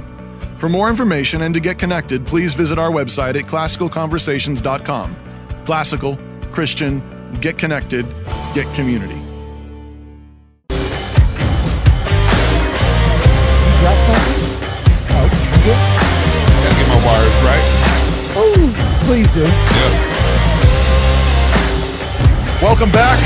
[0.58, 5.16] For more information and to get connected, please visit our website at classicalconversations.com.
[5.66, 6.18] Classical,
[6.52, 7.02] Christian,
[7.42, 8.06] get connected,
[8.54, 9.14] get community.
[9.14, 9.22] You
[13.80, 14.44] drop something?
[15.10, 15.30] Oh,
[16.64, 17.66] Gotta get my wires right.
[18.34, 18.60] good.
[18.60, 18.74] Ooh,
[19.06, 19.46] please do.
[22.60, 23.20] Welcome back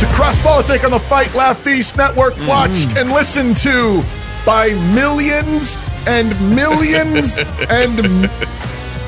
[0.00, 2.48] to Cross Politic on the Fight Laugh Feast Network, mm-hmm.
[2.48, 4.02] watched and listened to
[4.44, 5.76] by millions
[6.08, 7.38] and millions
[7.70, 8.30] and m-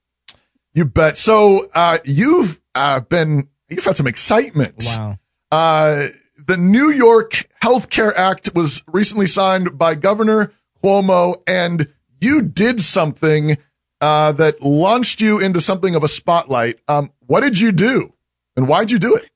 [0.74, 1.18] You bet.
[1.18, 4.84] So uh, you've uh, been you've had some excitement.
[4.86, 5.18] Wow.
[5.52, 10.52] Uh, the New York Healthcare Act was recently signed by Governor
[10.84, 11.88] Cuomo, and
[12.20, 13.58] you did something
[14.02, 16.80] uh, that launched you into something of a spotlight.
[16.88, 18.14] Um, what did you do,
[18.58, 19.30] and why'd you do it?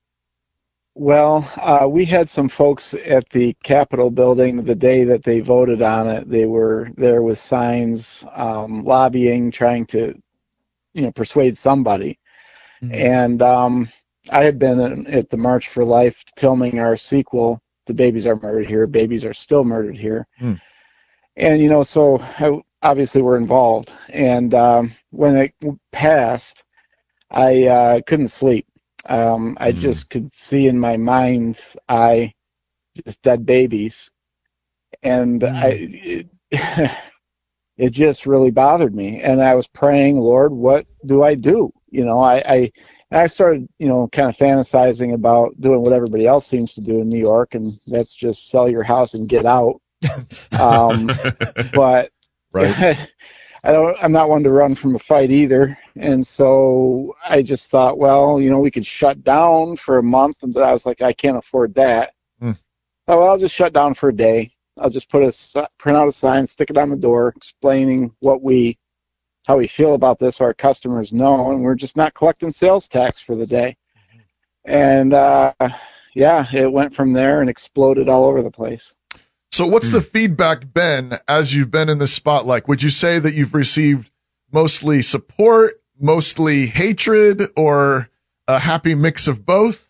[1.00, 5.84] Well, uh, we had some folks at the Capitol building the day that they voted
[5.84, 6.28] on it.
[6.28, 10.20] They were there with signs, um, lobbying, trying to,
[10.93, 12.18] you know, persuade somebody.
[12.91, 13.89] And um,
[14.32, 18.68] I had been at the March for Life filming our sequel "The Babies Are Murdered
[18.68, 18.88] Here.
[18.88, 20.26] Babies Are Still Murdered Here.
[20.39, 20.56] Hmm.
[21.36, 23.93] And you know, so I, obviously we're involved.
[24.10, 25.54] And um, when it
[25.91, 26.64] passed,
[27.30, 28.66] I uh, couldn't sleep.
[29.08, 29.80] Um, I Hmm.
[29.82, 32.34] just could see in my mind's eye
[33.05, 34.12] just dead babies,
[35.03, 36.28] and I it,
[37.78, 39.22] it just really bothered me.
[39.22, 41.72] And I was praying, Lord, what do I do?
[41.89, 42.72] You know, I I,
[43.12, 46.99] I started you know kind of fantasizing about doing what everybody else seems to do
[47.01, 49.82] in New York, and that's just sell your house and get out.
[50.60, 51.14] um,
[51.74, 52.12] but
[52.51, 52.78] Right.
[53.68, 53.97] I don't.
[54.01, 58.39] I'm not one to run from a fight either, and so I just thought, well,
[58.39, 61.36] you know, we could shut down for a month, and I was like, I can't
[61.36, 62.13] afford that.
[62.39, 62.51] Hmm.
[63.09, 64.53] Oh, well, I'll just shut down for a day.
[64.78, 68.41] I'll just put a print out a sign, stick it on the door, explaining what
[68.41, 68.78] we,
[69.47, 72.88] how we feel about this, so our customers know, and we're just not collecting sales
[72.88, 73.76] tax for the day.
[74.63, 75.51] And uh,
[76.15, 78.95] yeah, it went from there and exploded all over the place.
[79.52, 82.68] So, what's the feedback been as you've been in the spotlight?
[82.68, 84.12] Would you say that you've received
[84.52, 88.10] mostly support, mostly hatred, or
[88.48, 89.89] a happy mix of both?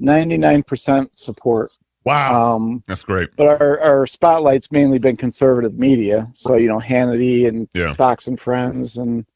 [0.00, 1.72] 99% support.
[2.04, 2.54] Wow.
[2.54, 3.30] Um, That's great.
[3.36, 6.28] but our, our spotlight's mainly been conservative media.
[6.34, 7.94] So, you know, Hannity and Yeah.
[7.94, 9.26] Fox and Friends and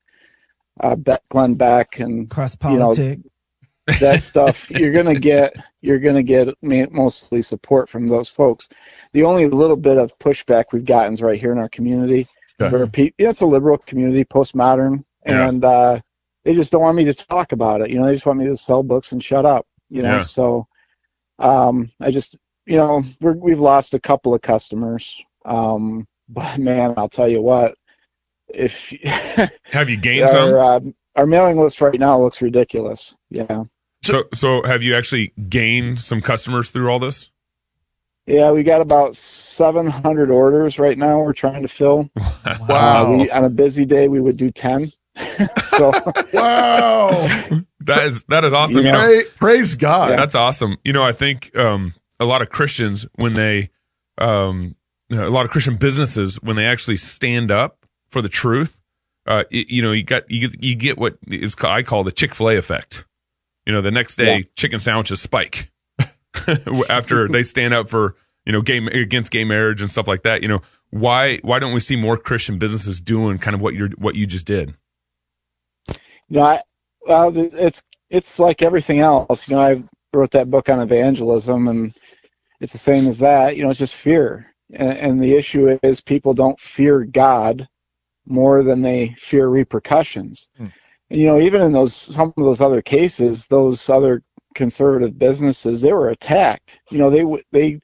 [0.81, 0.97] uh,
[1.31, 3.19] Glenn Beck and Cross You know, politic.
[4.01, 4.71] That stuff.
[4.71, 6.49] You're going to get, you're to get
[6.93, 8.69] mostly support from those folks.
[9.13, 12.27] The only little bit of pushback we've gotten is right here in our community.
[12.61, 12.73] Okay.
[12.77, 15.49] Where pe- yeah, it's a liberal community, postmodern, Yeah.
[15.49, 16.01] and uh,
[16.45, 17.91] they just don't want me to talk about it.
[17.91, 19.67] You know, they just want me to sell books and shut up.
[19.89, 20.23] You know, Yeah.
[20.23, 20.67] so
[21.39, 25.21] um, I just, you know, we're, we've lost a couple of customers.
[25.45, 27.75] Um, but man, I'll tell you what,
[28.49, 28.91] if
[29.65, 30.55] Have you gained some?
[30.55, 30.81] our, uh,
[31.17, 33.15] our mailing list right now looks ridiculous.
[33.31, 33.65] Yeah.
[34.03, 37.31] So, so have you actually gained some customers through all this?
[38.27, 41.21] Yeah, we got about 700 orders right now.
[41.21, 42.11] We're trying to fill.
[42.69, 43.13] Wow.
[43.13, 44.93] Uh, we, on a busy day, we would do 10.
[45.65, 45.91] so
[46.33, 47.11] wow.
[47.81, 48.79] That is that is awesome.
[48.79, 50.19] You You know, Praise, praise God.
[50.19, 50.77] That's awesome.
[50.85, 53.71] You know, I think um, a lot of Christians when they,
[54.19, 54.75] um,
[55.11, 58.79] a lot of Christian businesses when they actually stand up for the truth,
[59.27, 62.13] uh, y- you know, you got you get you get what is I call the
[62.13, 63.05] Chick Fil A effect.
[63.67, 64.43] You know, the next day Yeah.
[64.57, 65.71] chicken sandwiches spike
[66.89, 70.43] after they stand up for you know gay against gay marriage and stuff like that.
[70.43, 73.91] You know, why why don't we see more Christian businesses doing kind of what you're
[73.91, 74.75] what you just did?
[75.89, 76.63] you know, I,
[77.07, 79.49] well, it's it's like everything else.
[79.49, 79.83] You know, I
[80.15, 81.95] wrote that book on evangelism, and
[82.61, 83.57] it's the same as that.
[83.57, 87.69] You know, it's just fear, and, and the issue is people don't fear God,
[88.27, 90.49] more than they fear repercussions.
[90.59, 90.73] And,
[91.13, 94.23] you know, even in those some of those other cases, those other
[94.55, 96.81] conservative businesses, they were attacked.
[96.91, 97.81] You know, they they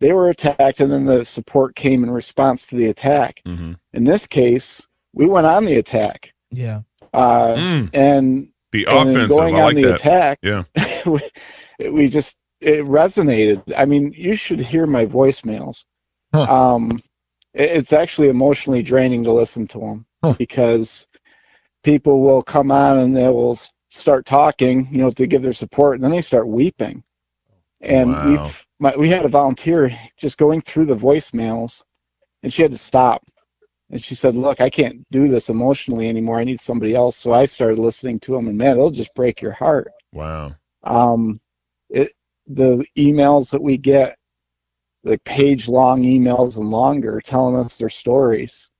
[0.00, 3.40] they were attacked, and then the support came in response to the attack.
[3.46, 3.72] Mm-hmm.
[3.92, 6.80] In this case, we went on the attack, Yeah.
[7.12, 7.90] uh, Mm.
[7.92, 9.28] and The and then offensive.
[9.30, 9.94] going I on like the that.
[9.96, 10.62] attack, Yeah.
[11.06, 13.62] we, we just it resonated.
[13.76, 15.84] I mean, you should hear my voicemails.
[16.34, 16.42] Huh.
[16.74, 16.98] Um,
[17.54, 20.34] it- it's actually emotionally draining to listen to them Huh.
[20.38, 21.08] because
[21.82, 23.58] people will come on and they will
[23.88, 27.02] start talking, you know, to give their support, and then they start weeping.
[27.80, 28.24] And Wow.
[28.24, 31.82] we've my, we had a volunteer just going through the voicemails,
[32.42, 33.22] and she had to stop.
[33.90, 36.38] And she said, "Look, I can't do this emotionally anymore.
[36.38, 39.40] I need somebody else." So I started listening to them, and man, it'll just break
[39.42, 40.54] your heart Wow.
[40.82, 41.40] um,
[41.88, 42.12] it,
[42.46, 44.16] the emails that we get,
[45.04, 48.70] like page long emails and longer, telling us their stories.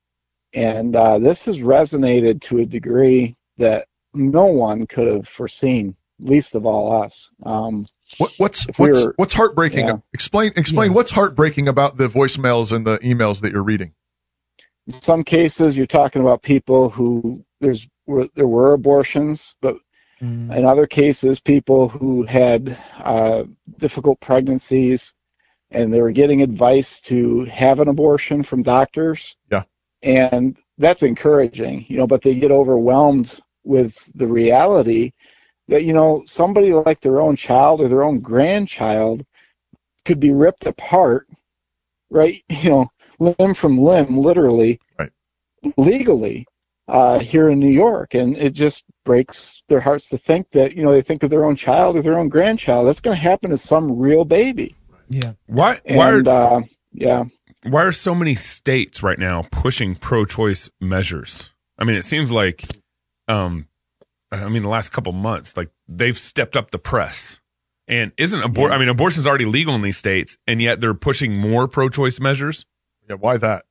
[0.53, 6.55] And uh, this has resonated to a degree that no one could have foreseen, least
[6.55, 7.30] of all us.
[7.44, 7.86] Um,
[8.18, 9.86] What, what's we what's were- what's heartbreaking?
[9.86, 9.98] yeah.
[10.12, 10.96] Explain explain Yeah.
[10.96, 13.92] what's heartbreaking about the voicemails and the emails that you're reading.
[14.86, 19.76] in some cases, you're talking about people who there's were, there were abortions, but
[20.20, 20.55] Mm.
[20.55, 23.44] in other cases, people who had uh,
[23.78, 25.14] difficult pregnancies
[25.70, 29.36] and they were getting advice to have an abortion from doctors.
[29.51, 29.62] Yeah.
[30.03, 35.12] And that's encouraging, you know, but they get overwhelmed with the reality
[35.68, 39.24] that, you know, somebody like their own child or their own grandchild
[40.05, 41.26] could be ripped apart,
[42.11, 42.42] right?
[42.51, 45.11] You know, limb from limb, literally, Right.
[45.76, 46.46] legally
[46.88, 50.82] uh, here in New York, and it just breaks their hearts to think that you
[50.82, 52.86] know they think of their own child or their own grandchild.
[52.86, 54.76] That's going to happen to some real baby,
[55.09, 55.34] Yeah.
[55.46, 55.80] Why?
[55.88, 56.61] Why and are uh,
[56.92, 57.24] yeah,
[57.64, 61.50] why are so many states right now pushing pro-choice measures?
[61.78, 62.64] I mean, it seems like,
[63.28, 63.68] um,
[64.32, 67.40] I mean, the last couple months, like they've stepped up the press.
[67.88, 68.72] And isn't abort?
[68.72, 72.64] I mean, abortion's already legal in these states, and yet they're pushing more pro-choice measures.
[73.08, 73.64] Yeah, why that?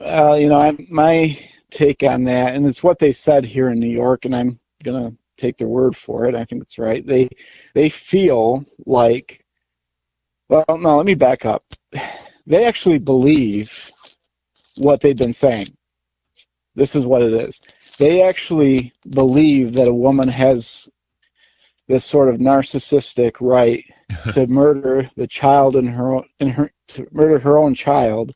[0.00, 1.38] uh, you know, I, my
[1.70, 5.12] take on that, and it's what they said here in New York, and I'm gonna
[5.36, 6.34] take their word for it.
[6.34, 7.06] I think it's right.
[7.06, 7.28] They
[7.74, 9.44] they feel like,
[10.48, 11.64] well, no, let me back up.
[12.46, 13.90] They actually believe
[14.76, 15.68] what they've been saying.
[16.74, 17.60] This is what it is.
[17.98, 20.88] They actually believe that a woman has
[21.88, 23.84] this sort of narcissistic right
[24.32, 28.32] to murder the child in her own, in her to murder her own child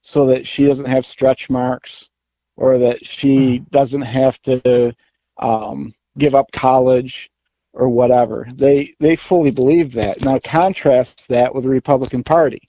[0.00, 2.08] so that she doesn't have stretch marks
[2.56, 4.94] or that she doesn't have to
[5.38, 7.30] um, give up college
[7.72, 8.46] or whatever.
[8.54, 10.22] They they fully believe that.
[10.22, 12.68] Now contrast that with the Republican Party,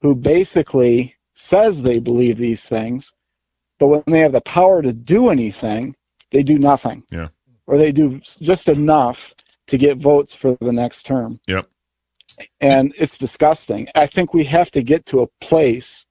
[0.00, 3.12] who basically says they believe these things,
[3.78, 5.94] but when they have the power to do anything,
[6.30, 7.04] they do nothing.
[7.10, 7.28] Yeah.
[7.66, 9.34] Or they do just enough
[9.66, 11.38] to get votes for the next term.
[11.46, 11.68] Yep.
[12.60, 13.88] And it's disgusting.
[13.94, 16.06] I think we have to get to a place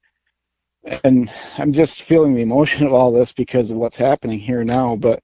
[1.03, 4.95] and I'm just feeling the emotion of all this because of what's happening here now.
[4.95, 5.21] But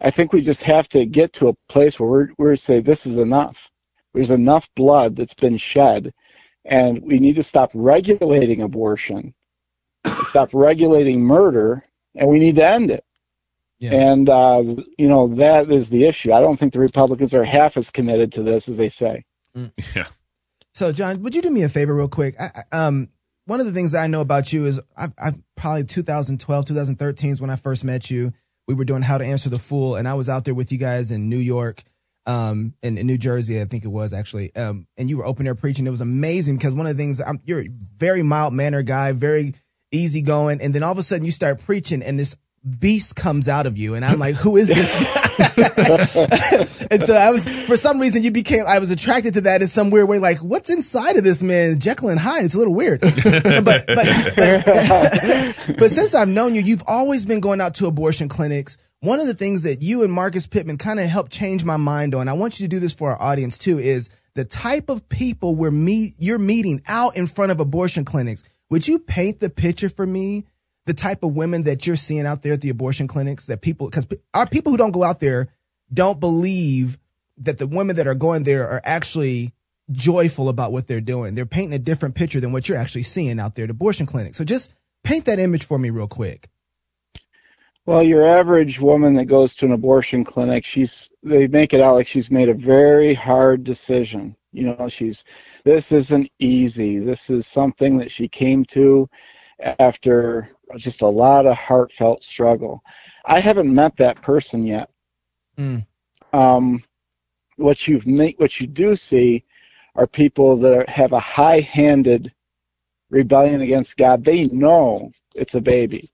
[0.00, 3.06] I think we just have to get to a place where we're, we're say this
[3.06, 3.68] is enough.
[4.14, 6.12] There's enough blood that's been shed,
[6.64, 9.34] and we need to stop regulating abortion,
[10.22, 11.84] stop regulating murder,
[12.14, 13.04] and we need to end it.
[13.80, 13.92] Yeah.
[13.92, 14.62] And uh,
[14.98, 16.32] you know that is the issue.
[16.32, 19.24] I don't think the Republicans are half as committed to this as they say.
[19.94, 20.06] Yeah.
[20.74, 22.34] So, Jon, would you do me a favor real quick?
[22.40, 23.08] I, I- um,
[23.46, 27.30] one of the things that I know about you is I, I probably 2012, 2013
[27.30, 28.32] is when I first met you.
[28.68, 30.78] We were doing How to Answer the Fool, and I was out there with you
[30.78, 31.82] guys in New York,
[32.26, 34.54] um, in, in New Jersey, I think it was actually.
[34.54, 35.86] Um, and you were open air preaching.
[35.86, 39.12] It was amazing because one of the things I'm, you're a very mild mannered guy,
[39.12, 39.54] very
[39.90, 42.36] easy going, and then all of a sudden you start preaching, and this
[42.78, 44.94] beast comes out of you, and I'm like, who is this
[45.38, 45.47] guy?
[46.90, 49.66] and so I was, for some reason, you became, I was attracted to that in
[49.66, 50.18] some weird way.
[50.18, 52.44] Like, what's inside of this man, Jekyll and Hyde?
[52.44, 53.00] It's a little weird.
[53.00, 53.86] but, but,
[54.36, 58.76] but, but since I've known you, you've always been going out to abortion clinics.
[59.00, 62.14] One of the things that you and Marcus Pittman kind of helped change my mind
[62.14, 65.08] on, I want you to do this for our audience too, is the type of
[65.08, 68.44] people we're meet, you're meeting out in front of abortion clinics.
[68.70, 70.44] Would you paint the picture for me?
[70.88, 73.90] The type of women that you're seeing out there at the abortion clinics that people,
[73.90, 75.48] because our people who don't go out there
[75.92, 76.96] don't believe
[77.36, 79.52] that the women that are going there are actually
[79.90, 81.34] joyful about what they're doing.
[81.34, 84.38] They're painting a different picture than what you're actually seeing out there at abortion clinics.
[84.38, 84.72] So just
[85.04, 86.48] paint that image for me real quick.
[87.86, 91.94] Well, your average woman that goes to an abortion clinic, she's they make it out
[91.94, 94.36] like she's made a very hard decision.
[94.52, 95.24] You know, she's
[95.64, 96.98] this isn't easy.
[96.98, 99.08] This is something that she came to
[99.78, 102.82] after just a lot of heartfelt struggle.
[103.24, 104.90] I haven't met that person yet.
[105.56, 105.86] Mm.
[106.32, 106.82] Um,
[107.56, 109.44] what you make, what you do see,
[109.96, 112.32] are people that have a high-handed
[113.10, 114.24] rebellion against God.
[114.24, 116.10] They know it's a baby.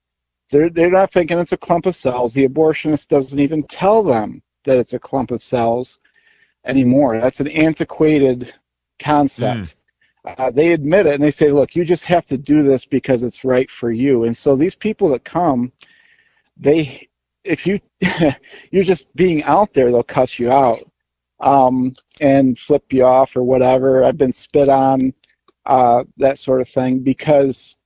[0.50, 2.32] They're they're not thinking it's a clump of cells.
[2.32, 6.00] The abortionist doesn't even tell them that it's a clump of cells
[6.64, 7.20] anymore.
[7.20, 8.54] That's an antiquated
[8.98, 9.76] concept.
[10.24, 13.22] Uh, they admit it and they say, "Look, you just have to do this because
[13.22, 15.70] it's right for you." And so these people that come,
[16.56, 17.08] they,
[17.44, 17.80] if you,
[18.70, 20.80] you're just being out there, they'll cuss you out
[21.40, 24.04] um, and flip you off or whatever.
[24.04, 25.12] I've been spit on,
[25.66, 27.78] uh, that sort of thing, because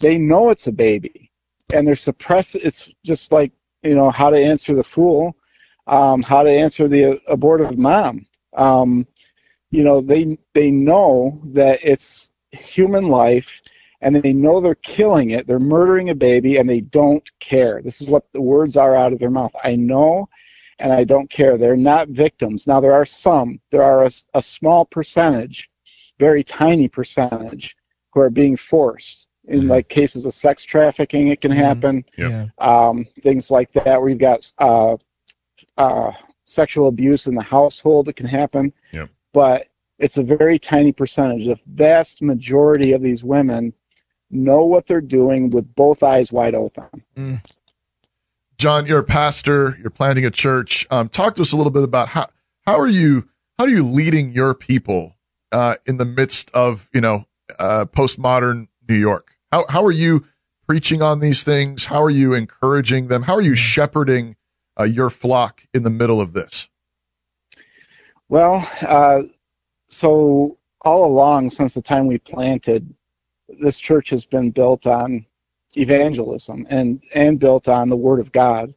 [0.00, 1.30] they know it's a baby
[1.72, 2.56] and they're suppressed.
[2.56, 5.36] It's just like you know how to answer the fool,
[5.86, 8.26] um, how to answer the abortive mom.
[8.54, 9.06] Um,
[9.70, 13.60] you know they they know that it's human life
[14.00, 15.46] and they know they're killing it.
[15.46, 17.80] They're murdering a baby and they don't care.
[17.82, 19.52] This is what the words are out of their mouth.
[19.64, 20.28] I know
[20.78, 21.56] and i don't care.
[21.56, 22.66] They're not victims.
[22.66, 23.58] Now there are some.
[23.70, 25.70] There are a, a small percentage
[26.18, 27.76] very tiny percentage
[28.12, 29.28] who are being forced.
[29.48, 32.04] In like cases of sex trafficking it can happen.
[32.18, 32.46] Yeah.
[32.58, 34.00] um, things like that.
[34.00, 34.96] Where you've got uh,
[35.78, 36.10] uh,
[36.46, 38.72] sexual abuse in the household it can happen.
[38.90, 39.08] Yep.
[39.36, 39.66] But
[39.98, 41.44] it's a very tiny percentage.
[41.44, 43.74] The vast majority of these women
[44.30, 46.88] know what they're doing with both eyes wide open.
[48.56, 49.76] Jon, you're a pastor.
[49.78, 50.86] You're planting a church.
[50.90, 52.28] Um, talk to us a little bit about how
[52.64, 53.28] how are you
[53.58, 55.18] how are you leading your people
[55.52, 57.26] uh, in the midst of you know
[57.58, 59.32] uh, postmodern New York?
[59.52, 60.24] How how are you
[60.66, 61.84] preaching on these things?
[61.84, 63.24] How are you encouraging them?
[63.24, 64.36] How are you shepherding
[64.80, 66.70] uh, your flock in the middle of this?
[68.28, 69.22] Well, uh,
[69.88, 72.92] so all along since the time we planted,
[73.60, 75.24] this church has been built on
[75.76, 78.74] evangelism and and built on the Word of God,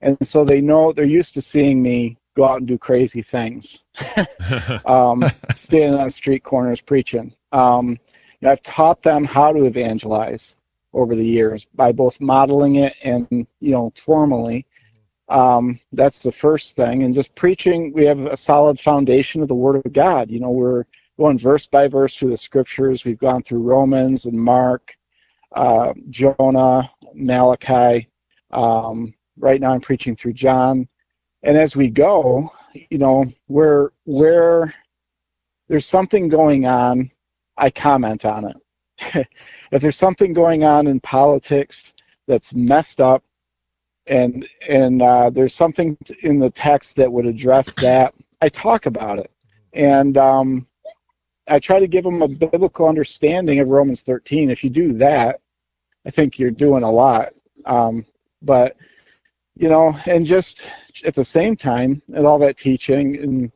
[0.00, 3.84] and so they know they're used to seeing me go out and do crazy things,
[4.84, 5.24] um,
[5.54, 7.34] standing on street corners preaching.
[7.52, 7.98] Um, you
[8.42, 10.58] know, I've taught them how to evangelize
[10.92, 14.65] over the years by both modeling it and you know formally.
[15.28, 17.92] Um, that's the first thing, and just preaching.
[17.92, 20.30] We have a solid foundation of the Word of God.
[20.30, 20.84] You know, we're
[21.18, 23.04] going verse by verse through the Scriptures.
[23.04, 24.96] We've gone through Romans and Mark,
[25.52, 28.08] uh, Jonah, Malachi.
[28.52, 30.88] Um, right now, I'm preaching through John,
[31.42, 32.50] and as we go,
[32.90, 34.72] you know, where where
[35.68, 37.10] there's something going on,
[37.56, 38.56] I comment on it.
[39.72, 41.94] if there's something going on in politics
[42.28, 43.24] that's messed up,
[44.06, 49.18] and and uh, there's something in the text that would address that, I talk about
[49.18, 49.30] it,
[49.72, 50.66] and um,
[51.48, 54.50] I try to give them a biblical understanding of Romans 13.
[54.50, 55.40] If you do that,
[56.06, 57.32] I think you're doing a lot.
[57.64, 58.04] Um,
[58.42, 58.76] but
[59.56, 60.72] you know, and just
[61.04, 63.52] at the same time, and all that teaching and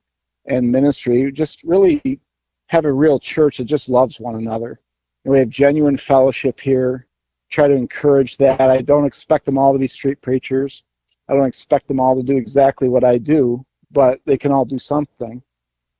[0.47, 2.21] and ministry, just really
[2.69, 4.81] have a real church that just loves one another.
[5.25, 7.07] And we have genuine fellowship here.
[7.51, 8.61] Try to encourage that.
[8.61, 10.85] I don't expect them all to be street preachers.
[11.29, 14.65] I don't expect them all to do exactly what I do, but they can all
[14.65, 15.43] do something.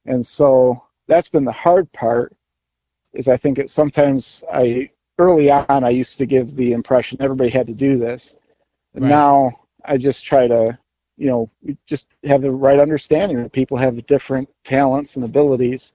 [0.07, 2.35] And so that's been the hard part.
[3.13, 7.51] Is I think it sometimes I early on I used to give the impression everybody
[7.51, 8.37] had to do this.
[8.95, 9.11] And Right.
[9.11, 9.53] now
[9.85, 10.79] I just try to,
[11.17, 15.95] you know, we just have the right understanding that people have different talents and abilities,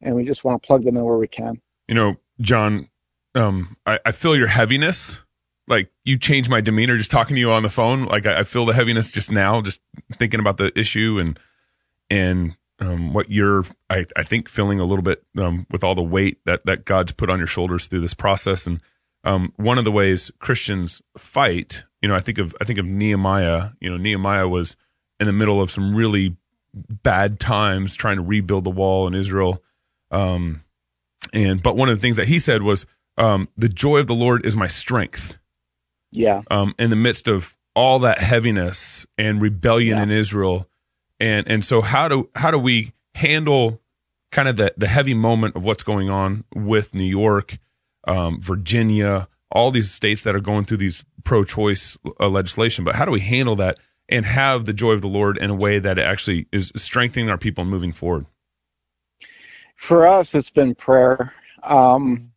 [0.00, 1.60] and we just want to plug them in where we can.
[1.88, 2.88] you know, Jon,
[3.34, 5.20] um, I, I feel your heaviness.
[5.68, 8.06] Like you changed my demeanor just talking to you on the phone.
[8.06, 9.80] Like I, I feel the heaviness just now, just
[10.18, 11.38] thinking about the issue and
[12.10, 16.02] and um, what you're, I, I think, feeling a little bit um, with all the
[16.02, 18.66] weight that that God's put on your shoulders through this process.
[18.66, 18.80] And
[19.24, 22.86] um, one of the ways Christians fight, you know, I think of I think of
[22.86, 23.70] Nehemiah.
[23.80, 24.76] You know, Nehemiah was
[25.20, 26.36] in the middle of some really
[26.74, 29.62] bad times trying to rebuild the wall in Israel.
[30.10, 30.64] Um,
[31.32, 32.84] and but one of the things that he said was,
[33.18, 35.38] um, "The joy of the Lord is my strength."
[36.12, 36.42] Yeah.
[36.50, 40.02] Um, in the midst of all that heaviness and rebellion Yeah.
[40.02, 40.68] in Israel,
[41.20, 43.80] and and so how do how do we handle
[44.32, 47.58] kind of the the heavy moment of what's going on with New York,
[48.08, 52.84] um, Virginia, all these states that are going through these pro-choice uh, legislation?
[52.84, 55.54] But how do we handle that and have the joy of the Lord in a
[55.54, 58.26] way that it actually is strengthening our people and moving forward?
[59.76, 61.34] for us, it's been prayer.
[61.64, 62.31] Um,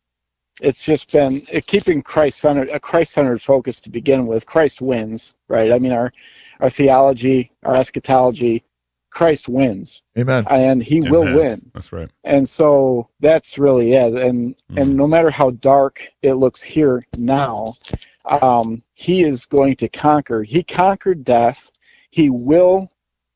[0.60, 4.46] it's just been it, keeping Christ centered, a Christ centered focus to begin with.
[4.46, 5.72] Christ wins, right?
[5.72, 6.12] I mean, our
[6.60, 8.64] our theology, our eschatology,
[9.10, 10.46] Christ wins, Amen.
[10.48, 11.70] and He will win.
[11.74, 12.10] That's right.
[12.24, 14.14] And so that's really it.
[14.14, 17.74] And and no matter how dark it looks here now,
[18.24, 20.42] um, he is going to conquer.
[20.42, 21.70] He conquered death.
[22.10, 22.90] He will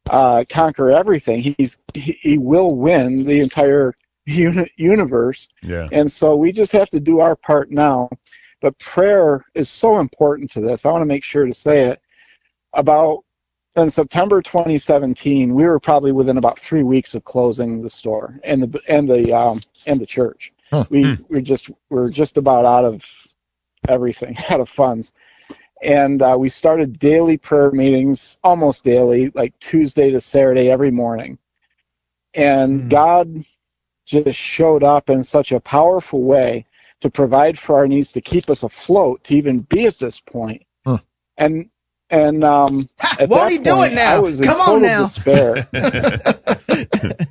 [0.09, 1.55] uh, conquer everything.
[1.57, 3.95] He's he, he will win the entire
[4.27, 5.49] uni- universe.
[5.63, 5.89] Yeah.
[5.93, 8.09] And so we just have to do our part now.
[8.61, 10.85] But prayer is so important to this.
[10.85, 12.01] I want to make sure to say it.
[12.75, 13.25] About
[13.77, 18.63] in September 2017, we were probably within about three weeks of closing the store and
[18.63, 20.53] the and the um, and the church.
[20.91, 23.05] We we just we're just about out of
[23.89, 25.15] everything, out of funds,
[25.83, 31.39] and uh, we started daily prayer meetings, almost daily, like Tuesday to Saturday every morning,
[32.35, 33.45] and God
[34.11, 36.67] just showed up in such a powerful way
[37.01, 40.63] to provide for our needs to keep us afloat to even be at this point.
[41.39, 41.71] And
[42.11, 42.89] and um,
[43.19, 44.17] at won't that he do it point, now?
[44.17, 45.05] I was in Come on now.
[45.05, 45.69] despair.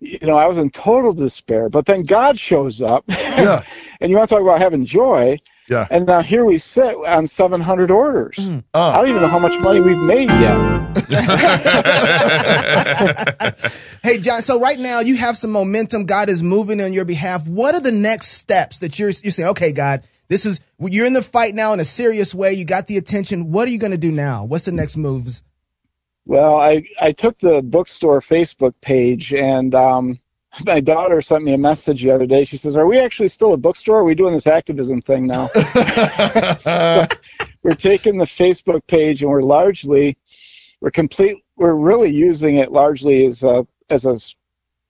[0.00, 1.68] you know, I was in total despair.
[1.68, 3.04] But then God shows up.
[3.08, 3.64] Yeah.
[4.00, 5.38] and you want to talk about having joy.
[5.68, 5.86] Yeah.
[5.90, 8.36] And now here we sit on 700 orders.
[8.36, 8.64] Mm.
[8.72, 8.90] Uh.
[8.90, 10.76] I don't even know how much money we've made yet.
[14.02, 14.40] Hey, Jon.
[14.42, 16.06] So right now you have some momentum.
[16.06, 17.48] God is moving on your behalf.
[17.48, 19.48] What are the next steps that you're you're saying?
[19.50, 22.52] Okay, God, this is you're in the fight now in a serious way.
[22.52, 23.50] You got the attention.
[23.50, 24.44] What are you going to do now?
[24.44, 25.42] What's the next moves?
[26.24, 30.18] Well, I, I took the bookstore Facebook page and um,
[30.64, 32.44] my daughter sent me a message the other day.
[32.44, 33.98] She says, Are we actually still a bookstore?
[33.98, 35.48] Are we doing this activism thing now?
[36.58, 37.06] So
[37.62, 40.16] we're taking the Facebook page and we're largely,
[40.80, 44.18] we're complete, we're really using it largely as a, as a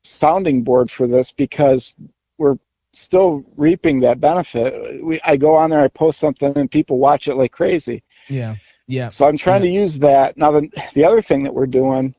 [0.05, 1.97] sounding board for this because
[2.39, 2.59] we're
[2.93, 5.03] still reaping that benefit.
[5.05, 8.03] We, I go on there, I post something, and people watch it like crazy.
[8.29, 8.57] Yeah.
[8.89, 9.11] Yeah.
[9.11, 10.37] So I'm trying to use that.
[10.37, 12.15] Now, the, the other thing that we're doing,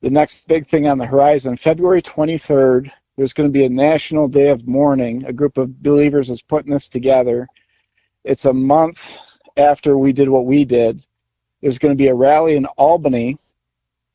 [0.00, 4.28] the next big thing on the horizon, February 23rd, there's going to be a national
[4.28, 5.24] day of mourning.
[5.26, 7.48] A group of believers is putting this together.
[8.24, 9.18] It's a month
[9.56, 11.04] after we did what we did.
[11.60, 13.38] There's going to be a rally in Albany.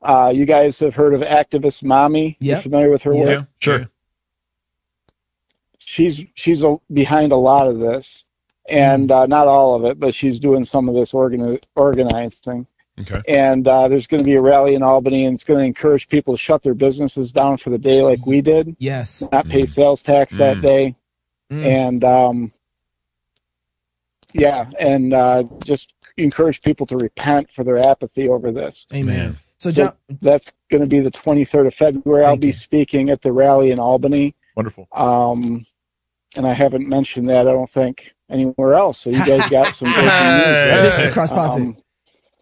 [0.02, 2.38] Uh, you guys have heard of activist Mommy?
[2.40, 2.64] You Yep.
[2.64, 3.30] familiar with her work?
[3.30, 3.44] Yeah.
[3.60, 3.90] Sure.
[5.78, 8.26] she's she's a, behind a lot of this,
[8.70, 12.66] and uh, not all of it, but she's doing some of this organi- organizing.
[13.02, 13.22] Okay.
[13.28, 16.08] And uh, there's going to be a rally in Albany, and it's going to encourage
[16.08, 19.24] people to shut their businesses down for the day, like we did, Yes.
[19.32, 20.62] not pay sales tax that Mm.
[20.62, 20.96] day,
[21.52, 21.66] Mm.
[21.66, 22.54] and um,
[24.34, 28.88] yeah, and uh, just encourage people to repent for their apathy over this.
[28.94, 29.38] Amen.
[29.58, 32.26] So, So Jon, that's going to be the 23rd of February.
[32.26, 32.54] I'll be you.
[32.54, 34.36] speaking at the rally in Albany.
[34.56, 34.88] Wonderful.
[34.92, 35.66] Um,
[36.36, 39.00] and I haven't mentioned that, I don't think, anywhere else.
[39.00, 40.44] So you guys got some breaking news.
[40.46, 40.78] there.
[40.80, 41.62] just cross politics.
[41.62, 41.78] Um,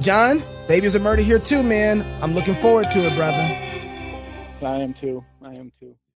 [0.00, 2.04] Jon, Babies of Murder here too, man.
[2.22, 3.36] I'm looking forward to it, brother.
[4.62, 5.24] I am too.
[5.42, 5.94] I am too.